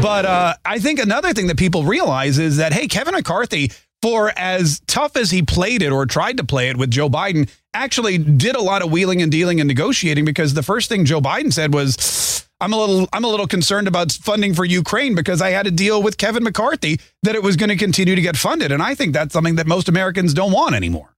But 0.00 0.24
uh, 0.24 0.54
I 0.64 0.78
think 0.78 1.00
another 1.00 1.34
thing 1.34 1.48
that 1.48 1.58
people 1.58 1.84
realize 1.84 2.38
is 2.38 2.56
that, 2.56 2.72
hey, 2.72 2.88
Kevin 2.88 3.12
McCarthy, 3.12 3.70
for 4.00 4.32
as 4.38 4.80
tough 4.86 5.18
as 5.18 5.30
he 5.30 5.42
played 5.42 5.82
it 5.82 5.92
or 5.92 6.06
tried 6.06 6.38
to 6.38 6.44
play 6.44 6.70
it 6.70 6.78
with 6.78 6.90
Joe 6.90 7.10
Biden, 7.10 7.50
actually 7.74 8.16
did 8.16 8.56
a 8.56 8.62
lot 8.62 8.80
of 8.80 8.90
wheeling 8.90 9.20
and 9.20 9.30
dealing 9.30 9.60
and 9.60 9.68
negotiating 9.68 10.24
because 10.24 10.54
the 10.54 10.62
first 10.62 10.88
thing 10.88 11.04
Joe 11.04 11.20
Biden 11.20 11.52
said 11.52 11.74
was, 11.74 12.48
I'm 12.60 12.72
a 12.72 12.76
little 12.76 13.08
I'm 13.12 13.24
a 13.24 13.28
little 13.28 13.46
concerned 13.46 13.88
about 13.88 14.12
funding 14.12 14.54
for 14.54 14.64
Ukraine 14.64 15.14
because 15.14 15.40
I 15.40 15.50
had 15.50 15.66
a 15.66 15.70
deal 15.70 16.02
with 16.02 16.18
Kevin 16.18 16.42
McCarthy 16.42 17.00
that 17.22 17.34
it 17.34 17.42
was 17.42 17.56
going 17.56 17.70
to 17.70 17.76
continue 17.76 18.14
to 18.14 18.20
get 18.20 18.36
funded. 18.36 18.72
And 18.72 18.82
I 18.82 18.94
think 18.94 19.14
that's 19.14 19.32
something 19.32 19.56
that 19.56 19.66
most 19.66 19.88
Americans 19.88 20.34
don't 20.34 20.52
want 20.52 20.74
anymore. 20.74 21.14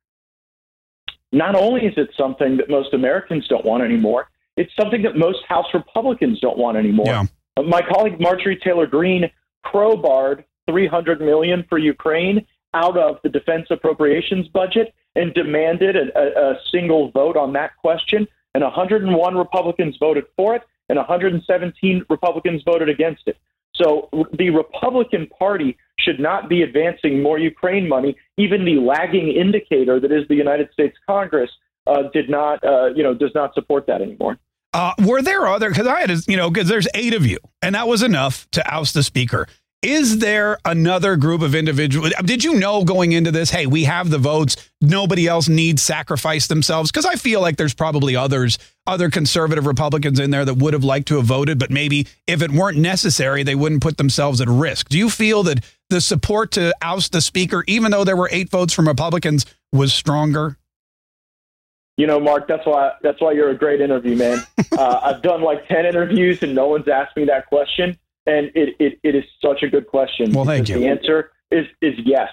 Not 1.32 1.54
only 1.54 1.86
is 1.86 1.94
it 1.96 2.10
something 2.16 2.58
that 2.58 2.68
most 2.68 2.92
Americans 2.92 3.48
don't 3.48 3.64
want 3.64 3.82
anymore, 3.82 4.28
it's 4.56 4.72
something 4.78 5.02
that 5.02 5.16
most 5.16 5.38
House 5.48 5.66
Republicans 5.72 6.40
don't 6.40 6.58
want 6.58 6.76
anymore. 6.76 7.06
Yeah. 7.06 7.24
Uh, 7.56 7.62
My 7.62 7.82
colleague 7.82 8.20
Marjorie 8.20 8.60
Taylor 8.62 8.86
Greene 8.86 9.30
crowbarred 9.64 10.44
300 10.68 11.20
million 11.20 11.64
for 11.68 11.78
Ukraine 11.78 12.46
out 12.74 12.96
of 12.96 13.18
the 13.22 13.28
defense 13.28 13.66
appropriations 13.70 14.48
budget 14.48 14.94
and 15.14 15.34
demanded 15.34 15.96
a, 15.96 16.18
a, 16.18 16.52
a 16.52 16.60
single 16.70 17.10
vote 17.10 17.36
on 17.36 17.52
that 17.54 17.76
question. 17.76 18.26
And 18.54 18.62
101 18.62 19.36
Republicans 19.36 19.96
voted 19.98 20.24
for 20.36 20.54
it, 20.54 20.62
and 20.88 20.98
117 20.98 22.04
Republicans 22.08 22.62
voted 22.64 22.88
against 22.88 23.22
it. 23.26 23.36
So 23.74 24.08
the 24.38 24.50
Republican 24.50 25.28
Party 25.38 25.76
should 25.98 26.20
not 26.20 26.48
be 26.48 26.62
advancing 26.62 27.22
more 27.22 27.38
Ukraine 27.38 27.88
money. 27.88 28.16
Even 28.36 28.64
the 28.64 28.76
lagging 28.76 29.32
indicator 29.32 29.98
that 29.98 30.12
is 30.12 30.28
the 30.28 30.34
United 30.34 30.70
States 30.72 30.96
Congress 31.06 31.50
uh, 31.86 32.04
did 32.12 32.28
not, 32.28 32.62
uh, 32.64 32.86
you 32.94 33.02
know, 33.02 33.14
does 33.14 33.32
not 33.34 33.54
support 33.54 33.86
that 33.86 34.02
anymore. 34.02 34.38
Uh, 34.74 34.92
were 35.04 35.20
there 35.20 35.46
other 35.46 35.68
because 35.68 35.86
I 35.86 36.00
had, 36.00 36.10
you 36.26 36.36
know, 36.36 36.50
because 36.50 36.68
there's 36.68 36.88
eight 36.94 37.12
of 37.12 37.26
you, 37.26 37.38
and 37.60 37.74
that 37.74 37.88
was 37.88 38.02
enough 38.02 38.48
to 38.52 38.74
oust 38.74 38.94
the 38.94 39.02
speaker. 39.02 39.46
Is 39.82 40.18
there 40.18 40.58
another 40.64 41.16
group 41.16 41.42
of 41.42 41.56
individuals? 41.56 42.12
Did 42.24 42.44
you 42.44 42.54
know 42.54 42.84
going 42.84 43.12
into 43.12 43.32
this, 43.32 43.50
hey, 43.50 43.66
we 43.66 43.84
have 43.84 44.10
the 44.10 44.18
votes, 44.18 44.56
nobody 44.80 45.26
else 45.26 45.48
needs 45.48 45.82
sacrifice 45.82 46.46
themselves? 46.46 46.92
Because 46.92 47.04
I 47.04 47.16
feel 47.16 47.40
like 47.40 47.56
there's 47.56 47.74
probably 47.74 48.14
others, 48.14 48.58
other 48.86 49.10
conservative 49.10 49.66
Republicans 49.66 50.18
in 50.18 50.30
there 50.30 50.44
that 50.44 50.54
would 50.54 50.72
have 50.72 50.84
liked 50.84 51.08
to 51.08 51.16
have 51.16 51.24
voted, 51.24 51.58
but 51.58 51.70
maybe 51.70 52.06
if 52.26 52.42
it 52.42 52.50
weren't 52.50 52.78
necessary, 52.78 53.42
they 53.42 53.54
wouldn't 53.54 53.82
put 53.82 53.96
themselves 53.96 54.40
at 54.40 54.48
risk. 54.48 54.88
Do 54.88 54.98
you 54.98 55.08
feel 55.08 55.42
that 55.44 55.64
the 55.88 56.00
support 56.00 56.52
to 56.52 56.74
oust 56.82 57.12
the 57.12 57.20
speaker, 57.20 57.64
even 57.66 57.90
though 57.90 58.04
there 58.04 58.16
were 58.16 58.28
eight 58.32 58.50
votes 58.50 58.72
from 58.72 58.88
Republicans, 58.88 59.46
was 59.72 59.92
stronger? 59.94 60.56
You 61.96 62.06
know, 62.06 62.18
Mark, 62.18 62.48
that's 62.48 62.66
why 62.66 62.92
that's 63.02 63.20
why 63.20 63.32
you're 63.32 63.50
a 63.50 63.56
great 63.56 63.80
interview 63.80 64.16
man. 64.16 64.42
uh, 64.72 65.00
I've 65.02 65.22
done 65.22 65.42
like 65.42 65.68
ten 65.68 65.84
interviews, 65.84 66.42
and 66.42 66.54
no 66.54 66.68
one's 66.68 66.88
asked 66.88 67.16
me 67.16 67.26
that 67.26 67.46
question 67.46 67.98
and 68.26 68.50
it, 68.54 68.76
it, 68.78 68.98
it 69.02 69.14
is 69.14 69.24
such 69.44 69.62
a 69.62 69.68
good 69.68 69.86
question. 69.86 70.32
Well, 70.32 70.44
thank 70.44 70.68
you. 70.68 70.78
The 70.78 70.88
answer 70.88 71.32
is 71.50 71.66
is 71.80 71.94
yes. 72.04 72.28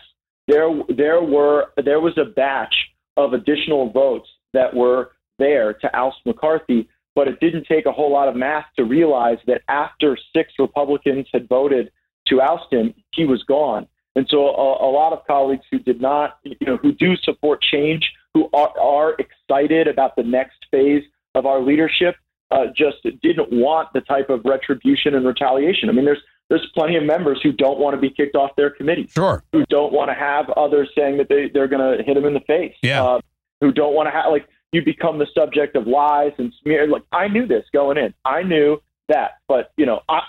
There 0.47 0.69
there 0.89 1.21
were 1.21 1.67
there 1.83 1.99
was 1.99 2.17
a 2.17 2.25
batch 2.25 2.73
of 3.17 3.33
additional 3.33 3.91
votes 3.91 4.27
that 4.53 4.73
were 4.73 5.11
there 5.39 5.73
to 5.73 5.95
oust 5.95 6.17
McCarthy, 6.25 6.87
but 7.15 7.27
it 7.27 7.39
didn't 7.39 7.65
take 7.65 7.85
a 7.85 7.91
whole 7.91 8.11
lot 8.11 8.27
of 8.27 8.35
math 8.35 8.65
to 8.77 8.83
realize 8.83 9.39
that 9.47 9.61
after 9.67 10.17
six 10.35 10.53
Republicans 10.59 11.27
had 11.33 11.49
voted 11.49 11.91
to 12.27 12.41
oust 12.41 12.71
him, 12.71 12.93
he 13.15 13.25
was 13.25 13.43
gone. 13.43 13.87
And 14.15 14.27
so 14.29 14.37
a, 14.37 14.89
a 14.89 14.91
lot 14.91 15.13
of 15.13 15.25
colleagues 15.25 15.63
who 15.71 15.79
did 15.79 16.01
not, 16.01 16.37
you 16.43 16.55
know, 16.61 16.77
who 16.77 16.91
do 16.91 17.15
support 17.17 17.61
change, 17.61 18.11
who 18.33 18.49
are, 18.53 18.77
are 18.79 19.15
excited 19.17 19.87
about 19.87 20.15
the 20.15 20.23
next 20.23 20.65
phase 20.71 21.03
of 21.35 21.45
our 21.45 21.61
leadership, 21.61 22.15
uh, 22.51 22.65
just 22.75 22.97
didn't 23.21 23.51
want 23.51 23.89
the 23.93 24.01
type 24.01 24.29
of 24.29 24.41
retribution 24.43 25.15
and 25.15 25.25
retaliation. 25.25 25.89
I 25.89 25.91
mean, 25.93 26.05
there's 26.05 26.21
there's 26.49 26.67
plenty 26.73 26.95
of 26.95 27.03
members 27.03 27.39
who 27.43 27.51
don't 27.51 27.79
want 27.79 27.95
to 27.95 28.01
be 28.01 28.09
kicked 28.09 28.35
off 28.35 28.55
their 28.57 28.71
committee. 28.71 29.07
Sure. 29.07 29.43
Who 29.51 29.65
don't 29.69 29.93
want 29.93 30.09
to 30.09 30.15
have 30.15 30.49
others 30.51 30.89
saying 30.97 31.17
that 31.17 31.29
they 31.29 31.49
they're 31.53 31.67
going 31.67 31.97
to 31.97 32.03
hit 32.03 32.15
them 32.15 32.25
in 32.25 32.33
the 32.33 32.39
face. 32.41 32.75
Yeah. 32.81 33.03
Uh, 33.03 33.19
who 33.61 33.71
don't 33.71 33.93
want 33.93 34.07
to 34.07 34.11
have 34.11 34.31
like 34.31 34.47
you 34.71 34.83
become 34.83 35.17
the 35.17 35.27
subject 35.33 35.75
of 35.75 35.87
lies 35.87 36.33
and 36.37 36.53
smear. 36.61 36.87
Like 36.87 37.03
I 37.11 37.27
knew 37.27 37.45
this 37.47 37.65
going 37.73 37.97
in. 37.97 38.13
I 38.25 38.43
knew 38.43 38.81
that, 39.07 39.39
but 39.47 39.71
you 39.77 39.85
know, 39.85 40.01
I. 40.09 40.21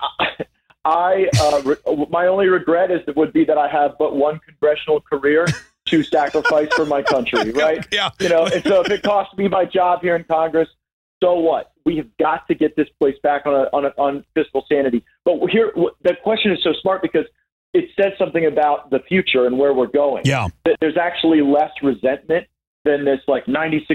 I 0.82 1.28
uh, 1.38 1.62
re- 1.62 2.06
my 2.08 2.26
only 2.26 2.46
regret 2.46 2.90
is 2.90 3.00
that 3.04 3.14
would 3.14 3.34
be 3.34 3.44
that 3.44 3.58
I 3.58 3.68
have 3.68 3.98
but 3.98 4.16
one 4.16 4.40
congressional 4.46 5.02
career 5.02 5.46
to 5.90 6.02
sacrifice 6.02 6.68
for 6.74 6.86
my 6.86 7.02
country, 7.02 7.50
right? 7.54 7.86
Yeah. 7.92 8.10
You 8.18 8.30
know, 8.30 8.46
and 8.46 8.64
so 8.64 8.80
if 8.80 8.90
it 8.90 9.02
costs 9.02 9.36
me 9.36 9.48
my 9.48 9.66
job 9.66 10.00
here 10.00 10.16
in 10.16 10.24
Congress, 10.24 10.68
so 11.22 11.34
what? 11.34 11.72
We 11.84 11.96
have 11.98 12.08
got 12.18 12.46
to 12.48 12.54
get 12.54 12.76
this 12.76 12.88
place 12.98 13.16
back 13.22 13.46
on 13.46 13.54
a, 13.54 13.64
on, 13.74 13.84
a, 13.84 13.88
on 13.98 14.24
fiscal 14.34 14.64
sanity. 14.70 15.04
But 15.24 15.38
here, 15.50 15.72
the 16.02 16.16
question 16.22 16.52
is 16.52 16.62
so 16.62 16.72
smart 16.80 17.02
because 17.02 17.26
it 17.72 17.90
says 18.00 18.12
something 18.18 18.46
about 18.46 18.90
the 18.90 19.00
future 19.00 19.46
and 19.46 19.58
where 19.58 19.74
we're 19.74 19.86
going. 19.86 20.22
Yeah, 20.24 20.48
That 20.64 20.76
there's 20.80 20.96
actually 20.96 21.42
less 21.42 21.70
resentment 21.82 22.46
than 22.84 23.04
this 23.04 23.20
like 23.28 23.46
96% 23.46 23.88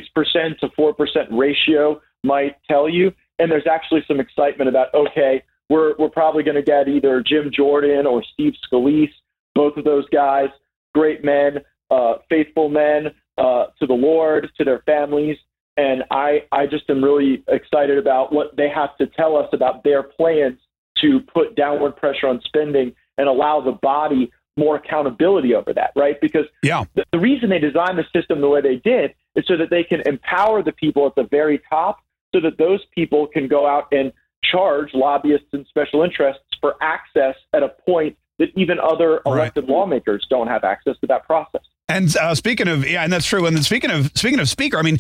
to 0.60 0.68
4% 0.70 0.94
ratio 1.32 2.02
might 2.24 2.56
tell 2.70 2.88
you, 2.90 3.12
and 3.40 3.52
there's 3.52 3.68
actually 3.70 4.04
some 4.08 4.20
excitement 4.20 4.70
about 4.70 4.94
okay, 4.94 5.44
we're 5.70 5.96
we're 5.98 6.10
probably 6.10 6.44
going 6.44 6.56
to 6.56 6.64
get 6.64 6.88
either 6.88 7.22
Jim 7.22 7.52
Jordan 7.54 8.06
or 8.06 8.24
Steve 8.34 8.54
Scalise, 8.66 9.14
both 9.54 9.78
of 9.78 9.84
those 9.84 10.08
guys, 10.10 10.50
great 10.94 11.24
men, 11.24 11.60
uh, 11.92 12.16
faithful 12.30 12.70
men 12.70 13.08
uh, 13.38 13.66
to 13.80 13.88
the 13.88 13.94
Lord, 13.94 14.50
to 14.58 14.64
their 14.64 14.80
families, 14.86 15.38
and 15.78 16.04
I, 16.10 16.44
I 16.52 16.68
just 16.68 16.90
am 16.90 17.04
really 17.04 17.44
excited 17.48 17.98
about 17.98 18.32
what 18.32 18.56
they 18.56 18.70
have 18.70 18.96
to 18.98 19.08
tell 19.08 19.36
us 19.36 19.50
about 19.52 19.84
their 19.84 20.04
plans 20.04 20.60
to 21.02 21.20
put 21.34 21.56
downward 21.56 21.98
pressure 21.98 22.28
on 22.28 22.42
spending 22.46 22.94
and 23.18 23.28
allow 23.28 23.62
the 23.62 23.74
body 23.74 24.32
more 24.58 24.76
accountability 24.78 25.54
over 25.54 25.74
that, 25.74 25.92
right? 25.96 26.20
Because 26.22 26.46
yeah. 26.64 26.86
the, 26.96 27.04
the 27.12 27.20
reason 27.20 27.50
they 27.50 27.60
designed 27.60 27.98
the 27.98 28.06
system 28.14 28.42
the 28.42 28.50
way 28.50 28.62
they 28.62 28.78
did 28.78 29.14
is 29.36 29.46
so 29.48 29.58
that 29.58 29.70
they 29.70 29.84
can 29.84 30.02
empower 30.06 30.64
the 30.64 30.72
people 30.72 31.06
at 31.06 31.16
the 31.16 31.28
very 31.30 31.62
top 31.70 32.00
so 32.34 32.42
that 32.42 32.58
those 32.58 32.80
people 32.94 33.28
can 33.28 33.48
go 33.48 33.68
out 33.68 33.88
and 33.92 34.12
charge 34.44 34.90
lobbyists 34.94 35.48
and 35.54 35.66
special 35.68 36.04
interests 36.04 36.44
for 36.62 36.76
access 36.82 37.36
at 37.54 37.64
a 37.64 37.70
point 37.86 38.18
that 38.38 38.50
even 38.56 38.80
other 38.80 39.22
elected 39.26 39.64
right. 39.64 39.72
lawmakers 39.72 40.26
don't 40.30 40.48
have 40.48 40.64
access 40.64 40.96
to 41.00 41.08
that 41.08 41.26
process. 41.26 41.62
And 41.88 42.16
uh, 42.18 42.36
speaking 42.36 42.68
of 42.68 42.88
yeah, 42.88 43.04
and 43.04 43.14
that's 43.14 43.26
true. 43.26 43.46
And 43.46 43.64
speaking 43.64 43.92
of 43.92 44.12
speaking 44.16 44.40
of 44.40 44.50
speaker, 44.50 44.78
I 44.78 44.82
mean, 44.82 45.00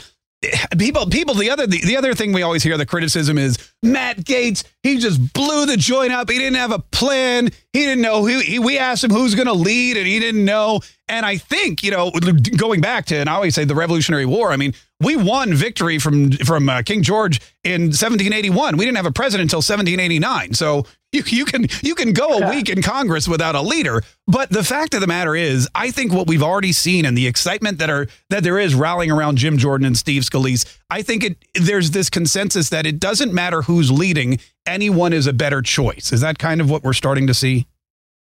people 0.77 1.07
people 1.07 1.33
the 1.33 1.49
other 1.49 1.67
the, 1.67 1.81
the 1.81 1.97
other 1.97 2.13
thing 2.13 2.33
we 2.33 2.41
always 2.41 2.63
hear 2.63 2.77
the 2.77 2.85
criticism 2.85 3.37
is 3.37 3.57
Matt 3.83 4.17
Gaetz 4.17 4.63
he 4.83 4.97
just 4.97 5.33
blew 5.33 5.65
the 5.65 5.77
joint 5.77 6.11
up. 6.11 6.29
He 6.29 6.37
didn't 6.37 6.57
have 6.57 6.71
a 6.71 6.79
plan. 6.79 7.49
He 7.73 7.79
didn't 7.79 8.01
know 8.01 8.25
he, 8.25 8.41
he 8.41 8.59
we 8.59 8.77
asked 8.77 9.03
him 9.03 9.11
who's 9.11 9.35
going 9.35 9.47
to 9.47 9.53
lead 9.53 9.97
and 9.97 10.05
he 10.05 10.19
didn't 10.19 10.45
know. 10.45 10.81
And 11.07 11.25
I 11.25 11.37
think 11.37 11.83
you 11.83 11.91
know 11.91 12.11
going 12.57 12.81
back 12.81 13.05
to 13.07 13.17
and 13.17 13.29
I 13.29 13.33
always 13.33 13.55
say 13.55 13.65
the 13.65 13.75
Revolutionary 13.75 14.25
War 14.25 14.51
I 14.51 14.57
mean 14.57 14.73
we 14.99 15.15
won 15.15 15.53
victory 15.53 15.99
from 15.99 16.31
from 16.31 16.69
uh, 16.69 16.81
King 16.83 17.03
George 17.03 17.41
in 17.63 17.87
1781 17.87 18.77
we 18.77 18.85
didn't 18.85 18.97
have 18.97 19.05
a 19.05 19.11
president 19.11 19.47
until 19.47 19.57
1789 19.57 20.53
so 20.53 20.85
you, 21.15 21.23
you 21.25 21.45
can 21.45 21.65
you 21.81 21.95
can 21.95 22.13
go 22.13 22.37
a 22.37 22.49
week 22.49 22.69
in 22.69 22.81
Congress 22.81 23.27
without 23.27 23.55
a 23.55 23.61
leader. 23.61 24.03
But 24.27 24.49
the 24.49 24.63
fact 24.63 24.93
of 24.93 25.01
the 25.01 25.07
matter 25.07 25.35
is, 25.35 25.67
I 25.73 25.91
think 25.91 26.13
what 26.13 26.27
we've 26.27 26.43
already 26.43 26.71
seen 26.71 27.05
and 27.05 27.17
the 27.17 27.27
excitement 27.27 27.79
that 27.79 27.89
are 27.89 28.07
that 28.29 28.43
there 28.43 28.59
is 28.59 28.75
rallying 28.75 29.11
around 29.11 29.37
Jim 29.37 29.57
Jordan 29.57 29.87
and 29.87 29.97
Steve 29.97 30.23
Scalise, 30.23 30.65
I 30.89 31.01
think 31.01 31.23
it 31.23 31.37
there's 31.53 31.91
this 31.91 32.09
consensus 32.09 32.69
that 32.69 32.85
it 32.85 32.99
doesn't 32.99 33.33
matter 33.33 33.63
who's 33.63 33.91
leading, 33.91 34.39
anyone 34.65 35.13
is 35.13 35.27
a 35.27 35.33
better 35.33 35.61
choice. 35.61 36.11
Is 36.11 36.21
that 36.21 36.37
kind 36.37 36.61
of 36.61 36.69
what 36.69 36.83
we're 36.83 36.93
starting 36.93 37.27
to 37.27 37.33
see? 37.33 37.67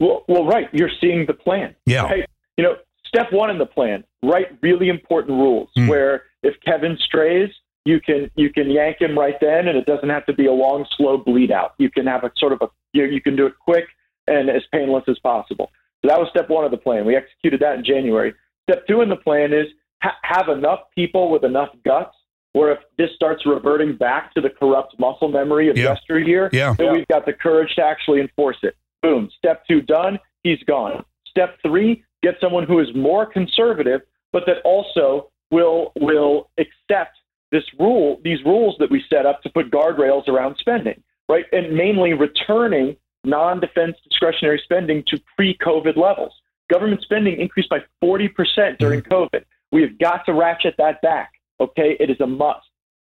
Well, 0.00 0.24
well, 0.28 0.44
right. 0.44 0.68
You're 0.72 0.90
seeing 1.00 1.26
the 1.26 1.34
plan. 1.34 1.74
Yeah. 1.86 2.08
Hey, 2.08 2.26
you 2.56 2.64
know, 2.64 2.76
step 3.06 3.32
one 3.32 3.50
in 3.50 3.58
the 3.58 3.66
plan: 3.66 4.04
write 4.22 4.46
really 4.62 4.88
important 4.88 5.38
rules 5.38 5.70
mm. 5.76 5.88
where 5.88 6.24
if 6.42 6.54
Kevin 6.64 6.98
strays, 7.04 7.50
you 7.84 8.00
can 8.00 8.30
you 8.34 8.50
can 8.50 8.70
yank 8.70 9.00
him 9.00 9.18
right 9.18 9.36
then, 9.40 9.68
and 9.68 9.76
it 9.76 9.86
doesn't 9.86 10.08
have 10.08 10.26
to 10.26 10.32
be 10.32 10.46
a 10.46 10.52
long, 10.52 10.86
slow 10.96 11.18
bleed 11.18 11.50
out. 11.50 11.74
You 11.78 11.90
can 11.90 12.06
have 12.06 12.24
a 12.24 12.32
sort 12.36 12.52
of 12.52 12.62
a 12.62 12.68
you, 12.92 13.04
you 13.04 13.20
can 13.20 13.36
do 13.36 13.46
it 13.46 13.54
quick 13.58 13.84
and 14.26 14.48
as 14.48 14.62
painless 14.72 15.04
as 15.08 15.18
possible. 15.18 15.70
So 16.02 16.08
that 16.08 16.18
was 16.18 16.28
step 16.30 16.48
one 16.48 16.64
of 16.64 16.70
the 16.70 16.76
plan. 16.76 17.04
We 17.04 17.16
executed 17.16 17.60
that 17.60 17.76
in 17.76 17.84
January. 17.84 18.34
Step 18.68 18.86
two 18.86 19.02
in 19.02 19.08
the 19.08 19.16
plan 19.16 19.52
is 19.52 19.66
ha- 20.02 20.16
have 20.22 20.48
enough 20.48 20.80
people 20.94 21.30
with 21.30 21.44
enough 21.44 21.70
guts 21.84 22.16
where 22.52 22.72
if 22.72 22.78
this 22.96 23.10
starts 23.16 23.44
reverting 23.44 23.96
back 23.96 24.32
to 24.34 24.40
the 24.40 24.48
corrupt 24.48 24.94
muscle 24.98 25.28
memory 25.28 25.68
of 25.68 25.76
yeah. 25.76 25.90
yesteryear, 25.90 26.48
yeah. 26.52 26.74
then 26.78 26.92
we've 26.92 27.08
got 27.08 27.26
the 27.26 27.32
courage 27.32 27.74
to 27.74 27.82
actually 27.82 28.20
enforce 28.20 28.56
it. 28.62 28.76
Boom. 29.02 29.28
Step 29.36 29.64
two 29.68 29.82
done. 29.82 30.18
He's 30.42 30.62
gone. 30.62 31.04
Step 31.26 31.58
three, 31.62 32.04
get 32.22 32.36
someone 32.40 32.64
who 32.64 32.78
is 32.78 32.86
more 32.94 33.26
conservative, 33.26 34.02
but 34.32 34.44
that 34.46 34.58
also 34.64 35.30
will 35.50 35.92
will 35.96 36.48
accept 36.58 37.16
this 37.54 37.64
rule, 37.78 38.20
these 38.22 38.44
rules 38.44 38.76
that 38.80 38.90
we 38.90 39.02
set 39.08 39.24
up 39.24 39.40
to 39.42 39.48
put 39.48 39.70
guardrails 39.70 40.28
around 40.28 40.56
spending 40.58 41.02
right? 41.28 41.44
And 41.52 41.74
mainly 41.74 42.12
returning 42.12 42.96
non 43.24 43.60
defense 43.60 43.96
discretionary 44.08 44.60
spending 44.62 45.02
to 45.08 45.20
pre 45.36 45.56
COVID 45.58 45.96
levels. 45.96 46.32
Government 46.72 47.02
spending 47.02 47.40
increased 47.40 47.68
by 47.68 47.80
40% 48.02 48.78
during 48.78 49.02
mm-hmm. 49.02 49.12
COVID. 49.12 49.44
We 49.70 49.82
have 49.82 49.98
got 49.98 50.24
to 50.26 50.32
ratchet 50.32 50.74
that 50.78 51.02
back. 51.02 51.32
Okay. 51.60 51.96
It 52.00 52.10
is 52.10 52.20
a 52.20 52.26
must. 52.26 52.66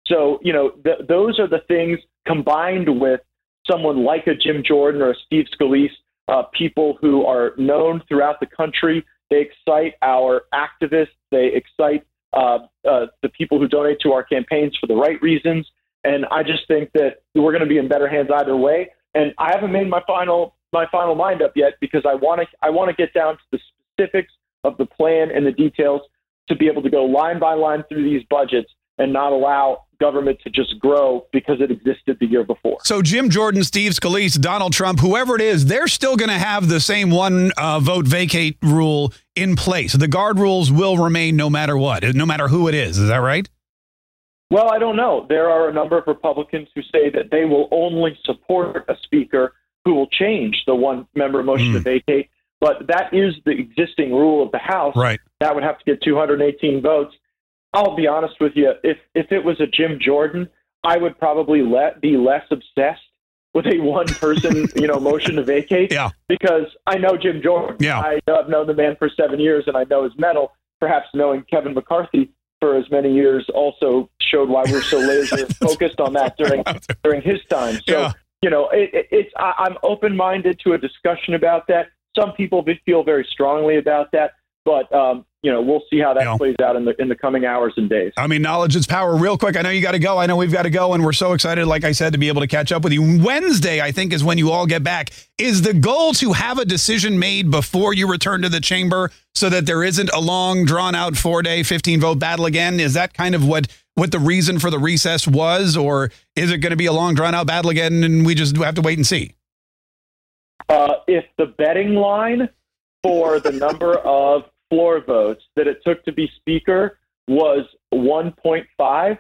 So, 0.08 0.40
you 0.42 0.54
know, 0.54 0.72
th- 0.84 1.08
those 1.08 1.40
are 1.40 1.48
the 1.48 1.62
things 1.68 2.00
combined 2.26 3.00
with 3.00 3.22
someone 3.70 4.04
like 4.04 4.28
a 4.28 4.36
Jim 4.36 4.64
Jordan 4.66 5.02
or 5.02 5.12
a 5.12 5.16
Steve 5.26 5.46
Scalise, 5.58 5.92
uh, 6.28 6.44
people 6.58 6.98
who 7.00 7.26
are 7.26 7.54
known 7.58 8.02
throughout 8.08 8.40
the 8.40 8.46
country. 8.46 9.06
They 9.30 9.42
excite 9.42 9.94
our 10.02 10.44
activists. 10.54 11.16
They 11.32 11.52
excite 11.54 12.06
uh, 12.34 12.60
uh, 12.88 13.06
the 13.22 13.30
people 13.30 13.60
who 13.60 13.68
donate 13.68 14.00
to 14.02 14.12
our 14.12 14.24
campaigns 14.24 14.76
for 14.80 14.88
the 14.88 14.96
right 14.96 15.22
reasons. 15.22 15.68
And 16.04 16.26
I 16.32 16.44
just 16.44 16.68
think 16.68 16.92
that 16.94 17.22
we're 17.34 17.52
going 17.52 17.64
to 17.64 17.68
be 17.68 17.78
in 17.78 17.88
better 17.88 18.08
hands 18.08 18.30
either 18.34 18.58
way. 18.58 18.92
And 19.16 19.34
I 19.38 19.52
haven't 19.54 19.72
made 19.72 19.90
my 19.90 20.02
final 20.06 20.56
my 20.72 20.86
final 20.92 21.14
mind 21.14 21.42
up 21.44 21.54
yet 21.56 21.74
because 21.80 22.02
I 22.06 22.16
want 22.16 22.42
to 22.42 22.48
I 22.62 22.70
want 22.70 22.90
to 22.90 22.96
get 22.96 23.14
down 23.14 23.36
to 23.36 23.44
the 23.52 23.60
specifics 23.96 24.34
of 24.64 24.76
the 24.78 24.86
plan 24.86 25.30
and 25.34 25.46
the 25.46 25.52
details 25.52 26.02
to 26.48 26.56
be 26.56 26.68
able 26.68 26.82
to 26.82 26.90
go 26.90 27.06
line 27.06 27.40
by 27.40 27.54
line 27.54 27.84
through 27.88 28.04
these 28.04 28.24
budgets 28.30 28.72
and 28.98 29.14
not 29.14 29.32
allow 29.32 29.86
government 30.04 30.38
to 30.44 30.50
just 30.50 30.78
grow 30.80 31.26
because 31.32 31.62
it 31.62 31.72
existed 31.72 32.18
the 32.20 32.26
year 32.26 32.44
before. 32.44 32.78
So 32.84 33.02
Jim 33.02 33.30
Jordan, 33.30 33.64
Steve 33.64 33.94
Scalise, 33.94 34.40
Donald 34.40 34.74
Trump, 34.74 35.00
whoever 35.00 35.34
it 35.36 35.42
is, 35.42 35.66
they're 35.66 35.88
still 35.88 36.18
going 36.18 36.30
to 36.30 36.38
have 36.38 36.68
the 36.68 36.82
same 36.82 37.10
one 37.10 37.54
uh, 37.56 37.80
vote 37.80 38.06
vacate 38.06 38.58
rule 38.62 39.14
in 39.34 39.56
place. 39.56 39.94
The 39.94 40.10
guard 40.10 40.40
rules 40.40 40.74
will 40.74 40.98
remain 40.98 41.38
no 41.38 41.50
matter 41.50 41.78
what, 41.78 42.04
no 42.16 42.26
matter 42.26 42.50
who 42.50 42.68
it 42.68 42.76
is. 42.76 42.98
Is 42.98 43.08
that 43.08 43.18
right? 43.18 43.48
Well, 44.52 44.70
I 44.70 44.78
don't 44.78 44.98
know. 44.98 45.26
There 45.30 45.50
are 45.50 45.70
a 45.70 45.74
number 45.74 45.98
of 45.98 46.04
Republicans 46.06 46.68
who 46.76 46.82
say 46.82 47.10
that 47.10 47.32
they 47.32 47.46
will 47.46 47.70
only 47.72 48.20
support 48.26 48.86
a 48.90 48.96
speaker 49.04 49.54
who 49.86 49.94
will 49.94 50.08
change 50.08 50.64
the 50.68 50.76
one 50.76 51.08
member 51.16 51.42
motion 51.44 51.68
mm. 51.68 51.74
to 51.74 51.80
hmm. 51.80 51.84
vacate. 51.84 52.30
But 52.60 52.88
that 52.88 53.14
is 53.14 53.34
the 53.46 53.52
existing 53.52 54.12
rule 54.12 54.44
of 54.44 54.52
the 54.52 54.60
House. 54.60 54.96
Right. 54.96 55.20
That 55.40 55.56
would 55.56 55.64
have 55.64 55.80
to 55.80 55.86
get 55.86 56.02
218 56.04 56.82
votes. 56.82 57.16
I'll 57.74 57.96
be 57.96 58.08
honest 58.08 58.36
with 58.40 58.54
you. 58.56 58.74
If 58.84 58.98
if 59.16 59.32
it 59.32 59.44
was 59.44 59.60
a 59.60 59.68
Jim 59.68 60.00
Jordan, 60.00 60.50
I 60.84 60.98
would 60.98 61.18
probably 61.18 61.62
let 61.62 62.02
be 62.02 62.18
less 62.18 62.46
obsessed 62.52 63.02
with 63.54 63.66
a 63.68 63.80
one 63.80 64.08
person, 64.08 64.68
you 64.76 64.88
know, 64.88 65.00
motion 65.00 65.36
to 65.36 65.44
vacate. 65.44 65.92
Yeah. 65.92 66.10
Because 66.28 66.66
I 66.88 66.98
know 66.98 67.18
Jim 67.18 67.42
Jordan. 67.42 67.78
Yeah. 67.80 68.00
I, 68.00 68.20
I've 68.28 68.50
known 68.50 68.68
the 68.68 68.74
man 68.74 68.96
for 68.98 69.10
seven 69.10 69.40
years 69.40 69.64
and 69.68 69.78
I 69.78 69.84
know 69.86 70.04
his 70.04 70.14
mettle. 70.18 70.54
Perhaps 70.80 71.08
knowing 71.14 71.44
Kevin 71.50 71.74
McCarthy 71.74 72.32
for 72.60 72.76
as 72.78 72.90
many 72.92 73.14
years 73.14 73.46
also 73.54 74.10
showed 74.22 74.50
why 74.50 74.64
we're 74.70 74.82
so 74.82 74.98
laser 74.98 75.46
focused 75.62 76.00
on 76.00 76.14
that 76.14 76.36
during 76.38 76.64
during 77.04 77.22
his 77.22 77.40
time. 77.50 77.76
So 77.88 78.00
Yeah. 78.02 78.14
you 78.42 78.50
know, 78.50 78.70
it, 78.70 78.90
it, 78.94 79.08
it's 79.12 79.32
I, 79.38 79.54
I'm 79.60 79.78
open 79.84 80.16
minded 80.18 80.60
to 80.66 80.74
a 80.74 80.78
discussion 80.78 81.34
about 81.36 81.68
that. 81.68 81.88
Some 82.18 82.34
people 82.34 82.66
feel 82.86 83.04
very 83.04 83.26
strongly 83.32 83.78
about 83.78 84.12
that, 84.12 84.32
but 84.66 84.94
um, 84.94 85.26
you 85.44 85.52
know, 85.52 85.62
we'll 85.62 85.84
see 85.90 86.00
how 86.00 86.14
that 86.14 86.38
plays 86.38 86.56
out 86.64 86.76
in 86.76 86.86
the 86.86 87.00
in 87.00 87.10
the 87.10 87.16
coming 87.16 87.46
hours 87.46 87.74
and 87.78 87.90
days. 87.90 88.14
I 88.18 88.28
mean, 88.28 88.42
knowledge 88.42 88.76
is 88.76 88.88
power. 88.88 89.16
Real 89.16 89.38
quick, 89.38 89.56
I 89.56 89.62
know 89.62 89.70
you 89.70 89.82
got 89.82 89.92
to 89.92 90.00
go. 90.00 90.18
I 90.18 90.26
know 90.26 90.36
we've 90.36 90.52
got 90.52 90.64
to 90.64 90.70
go, 90.70 90.94
and 90.94 91.04
we're 91.04 91.14
so 91.14 91.34
excited, 91.34 91.68
like 91.68 91.84
I 91.84 91.92
said, 91.92 92.14
to 92.14 92.20
be 92.20 92.30
able 92.30 92.42
to 92.42 92.48
catch 92.48 92.72
up 92.72 92.84
with 92.84 92.94
you. 92.94 93.24
Wednesday, 93.24 93.82
I 93.82 93.92
think, 93.92 94.14
is 94.14 94.24
when 94.24 94.38
you 94.38 94.52
all 94.52 94.66
get 94.66 94.84
back. 94.84 95.12
Is 95.38 95.62
the 95.62 95.74
goal 95.74 96.14
to 96.14 96.34
have 96.34 96.58
a 96.58 96.66
decision 96.66 97.20
made 97.20 97.52
before 97.52 97.94
you 97.94 98.10
return 98.10 98.42
to 98.42 98.50
the 98.50 98.62
chamber 98.62 99.12
so 99.36 99.50
that 99.50 99.66
there 99.66 99.84
isn't 99.84 100.10
a 100.12 100.20
long, 100.20 100.66
drawn 100.66 100.96
out 100.96 101.16
four 101.16 101.44
day, 101.44 101.64
15 101.64 102.00
vote 102.00 102.20
battle 102.20 102.46
again? 102.46 102.80
Is 102.80 102.94
that 102.94 103.14
kind 103.14 103.36
of 103.36 103.46
what, 103.46 103.68
what 103.96 104.12
the 104.12 104.20
reason 104.20 104.60
for 104.60 104.70
the 104.70 104.80
recess 104.80 105.28
was? 105.28 105.76
Or 105.76 106.12
is 106.36 106.52
it 106.52 106.60
going 106.60 106.72
to 106.72 106.78
be 106.78 106.86
a 106.86 106.94
long, 106.94 107.16
drawn 107.16 107.34
out 107.36 107.48
battle 107.48 107.70
again 107.70 108.04
and 108.04 108.26
we 108.26 108.36
just 108.36 108.56
have 108.58 108.76
to 108.76 108.82
wait 108.82 108.98
and 108.98 109.06
see? 109.06 109.34
uh, 110.70 110.96
if 111.08 111.26
the 111.38 111.46
betting 111.46 111.96
line 111.96 112.50
for 113.02 113.40
the 113.40 113.52
number 113.52 113.98
of 114.00 114.44
floor 114.74 115.02
votes 115.06 115.44
that 115.56 115.68
it 115.68 115.78
took 115.86 116.04
to 116.06 116.12
be 116.12 116.30
speaker 116.36 116.98
was 117.28 117.66
1.5, 117.94 119.18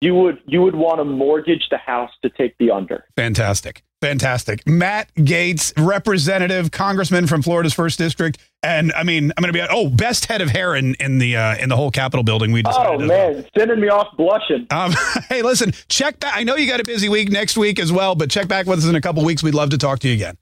you 0.00 0.14
would 0.14 0.38
you 0.46 0.62
would 0.62 0.76
want 0.76 0.98
to 0.98 1.04
mortgage 1.04 1.68
the 1.70 1.78
house 1.78 2.10
to 2.22 2.30
take 2.30 2.56
the 2.58 2.70
under. 2.70 3.04
Fantastic. 3.16 3.82
Fantastic. 4.02 4.64
Matt 4.66 5.12
Gaetz, 5.14 5.72
representative, 5.76 6.70
congressman 6.70 7.26
from 7.26 7.40
Florida's 7.42 7.72
first 7.72 7.98
district. 7.98 8.38
And 8.62 8.92
I 8.92 9.02
mean, 9.04 9.32
I'm 9.36 9.42
going 9.42 9.52
to 9.52 9.58
be, 9.58 9.66
oh, 9.70 9.88
best 9.88 10.26
head 10.26 10.42
of 10.42 10.50
hair 10.50 10.76
in, 10.76 10.94
in 11.00 11.16
the, 11.16 11.36
uh, 11.36 11.56
in 11.56 11.70
the 11.70 11.76
whole 11.76 11.90
Capitol 11.90 12.22
building. 12.22 12.52
We 12.52 12.62
just 12.62 12.78
Oh 12.78 12.98
decided. 12.98 13.04
as 13.04 13.08
well. 13.08 13.32
man, 13.32 13.46
sending 13.56 13.80
me 13.80 13.88
off 13.88 14.08
blushing. 14.18 14.66
Um, 14.70 14.92
hey, 15.30 15.40
listen, 15.40 15.72
check 15.88 16.20
back. 16.20 16.34
I 16.36 16.44
know 16.44 16.56
you 16.56 16.68
got 16.68 16.80
a 16.80 16.84
busy 16.84 17.08
week 17.08 17.30
next 17.30 17.56
week 17.56 17.78
as 17.78 17.90
well, 17.90 18.14
but 18.14 18.28
check 18.30 18.48
back 18.48 18.66
with 18.66 18.80
us 18.80 18.86
in 18.86 18.96
a 18.96 19.00
couple 19.00 19.24
weeks. 19.24 19.42
We'd 19.42 19.54
love 19.54 19.70
to 19.70 19.78
talk 19.78 20.00
to 20.00 20.08
you 20.08 20.14
again. 20.14 20.36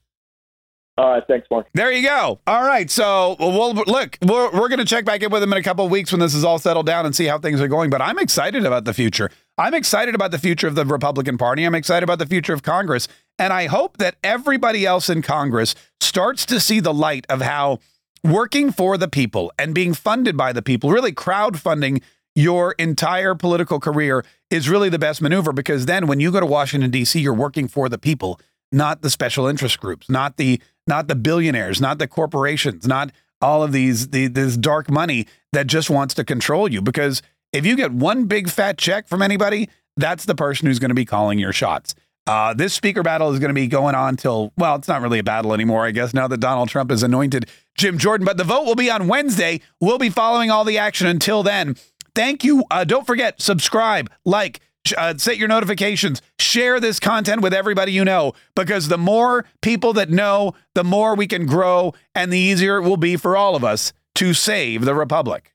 All 0.97 1.09
right, 1.09 1.23
thanks, 1.27 1.45
Mark. 1.51 1.67
There 1.73 1.91
you 1.91 2.07
go. 2.07 2.39
All 2.47 2.63
right. 2.63 2.89
So, 2.89 3.35
well, 3.37 3.73
look, 3.73 4.17
we're, 4.21 4.49
we're 4.51 4.69
going 4.69 4.79
to 4.79 4.85
check 4.85 5.03
back 5.03 5.21
in 5.21 5.29
with 5.29 5.43
him 5.43 5.51
in 5.51 5.57
a 5.57 5.63
couple 5.63 5.83
of 5.83 5.91
weeks 5.91 6.13
when 6.13 6.21
this 6.21 6.33
is 6.33 6.45
all 6.45 6.57
settled 6.57 6.85
down 6.85 7.05
and 7.05 7.13
see 7.13 7.25
how 7.25 7.37
things 7.37 7.59
are 7.59 7.67
going. 7.67 7.89
But 7.89 8.01
I'm 8.01 8.17
excited 8.17 8.65
about 8.65 8.85
the 8.85 8.93
future. 8.93 9.29
I'm 9.57 9.73
excited 9.73 10.15
about 10.15 10.31
the 10.31 10.39
future 10.39 10.67
of 10.67 10.75
the 10.75 10.85
Republican 10.85 11.37
Party. 11.37 11.65
I'm 11.65 11.75
excited 11.75 12.03
about 12.03 12.19
the 12.19 12.25
future 12.25 12.53
of 12.53 12.63
Congress. 12.63 13.09
And 13.37 13.51
I 13.51 13.67
hope 13.67 13.97
that 13.97 14.15
everybody 14.23 14.85
else 14.85 15.09
in 15.09 15.21
Congress 15.21 15.75
starts 15.99 16.45
to 16.45 16.61
see 16.61 16.79
the 16.79 16.93
light 16.93 17.25
of 17.27 17.41
how 17.41 17.79
working 18.23 18.71
for 18.71 18.97
the 18.97 19.09
people 19.09 19.51
and 19.59 19.75
being 19.75 19.93
funded 19.93 20.37
by 20.37 20.53
the 20.53 20.61
people, 20.61 20.91
really 20.91 21.11
crowdfunding 21.11 22.01
your 22.35 22.73
entire 22.73 23.35
political 23.35 23.81
career 23.81 24.23
is 24.49 24.69
really 24.69 24.89
the 24.89 24.99
best 24.99 25.21
maneuver 25.21 25.51
because 25.51 25.85
then 25.87 26.07
when 26.07 26.21
you 26.21 26.31
go 26.31 26.39
to 26.39 26.45
Washington 26.45 26.91
D.C., 26.91 27.19
you're 27.19 27.33
working 27.33 27.67
for 27.67 27.89
the 27.89 27.97
people, 27.97 28.39
not 28.71 29.01
the 29.01 29.09
special 29.09 29.47
interest 29.47 29.79
groups, 29.79 30.09
not 30.09 30.37
the 30.37 30.61
not 30.87 31.07
the 31.07 31.15
billionaires, 31.15 31.81
not 31.81 31.99
the 31.99 32.07
corporations, 32.07 32.87
not 32.87 33.11
all 33.41 33.63
of 33.63 33.71
these 33.71 34.09
the 34.09 34.27
this 34.27 34.57
dark 34.57 34.89
money 34.89 35.27
that 35.51 35.67
just 35.67 35.89
wants 35.89 36.13
to 36.15 36.23
control 36.23 36.71
you 36.71 36.81
because 36.81 37.21
if 37.53 37.65
you 37.65 37.75
get 37.75 37.91
one 37.91 38.25
big 38.25 38.49
fat 38.49 38.77
check 38.77 39.07
from 39.07 39.21
anybody, 39.21 39.69
that's 39.97 40.25
the 40.25 40.35
person 40.35 40.67
who's 40.67 40.79
going 40.79 40.89
to 40.89 40.95
be 40.95 41.05
calling 41.05 41.39
your 41.39 41.53
shots. 41.53 41.95
Uh, 42.27 42.53
this 42.53 42.73
speaker 42.73 43.03
battle 43.03 43.31
is 43.31 43.39
going 43.39 43.49
to 43.49 43.53
be 43.53 43.67
going 43.67 43.93
on 43.93 44.15
till, 44.15 44.51
well, 44.57 44.75
it's 44.75 44.87
not 44.87 45.01
really 45.01 45.19
a 45.19 45.23
battle 45.23 45.53
anymore, 45.53 45.85
I 45.85 45.91
guess, 45.91 46.13
now 46.13 46.27
that 46.27 46.39
Donald 46.39 46.69
Trump 46.69 46.89
has 46.89 47.03
anointed 47.03 47.47
Jim 47.75 47.99
Jordan. 47.99 48.25
But 48.25 48.37
the 48.37 48.43
vote 48.43 48.65
will 48.65 48.75
be 48.75 48.89
on 48.89 49.07
Wednesday. 49.07 49.61
We'll 49.79 49.99
be 49.99 50.09
following 50.09 50.49
all 50.49 50.63
the 50.63 50.77
action 50.79 51.05
until 51.07 51.43
then. 51.43 51.75
Thank 52.15 52.43
you. 52.43 52.63
Uh, 52.71 52.83
don't 52.83 53.05
forget, 53.05 53.41
subscribe, 53.41 54.09
like, 54.25 54.59
uh, 54.93 55.17
set 55.17 55.37
your 55.37 55.47
notifications, 55.47 56.21
share 56.39 56.79
this 56.79 56.99
content 56.99 57.41
with 57.41 57.53
everybody 57.53 57.91
you 57.91 58.05
know, 58.05 58.33
because 58.55 58.87
the 58.87 58.97
more 58.97 59.45
people 59.61 59.93
that 59.93 60.09
know, 60.09 60.53
the 60.73 60.83
more 60.83 61.15
we 61.15 61.27
can 61.27 61.45
grow, 61.45 61.93
and 62.13 62.31
the 62.31 62.37
easier 62.37 62.77
it 62.77 62.81
will 62.81 62.97
be 62.97 63.15
for 63.15 63.35
all 63.35 63.55
of 63.55 63.63
us 63.63 63.93
to 64.15 64.33
save 64.33 64.85
the 64.85 64.95
Republic. 64.95 65.54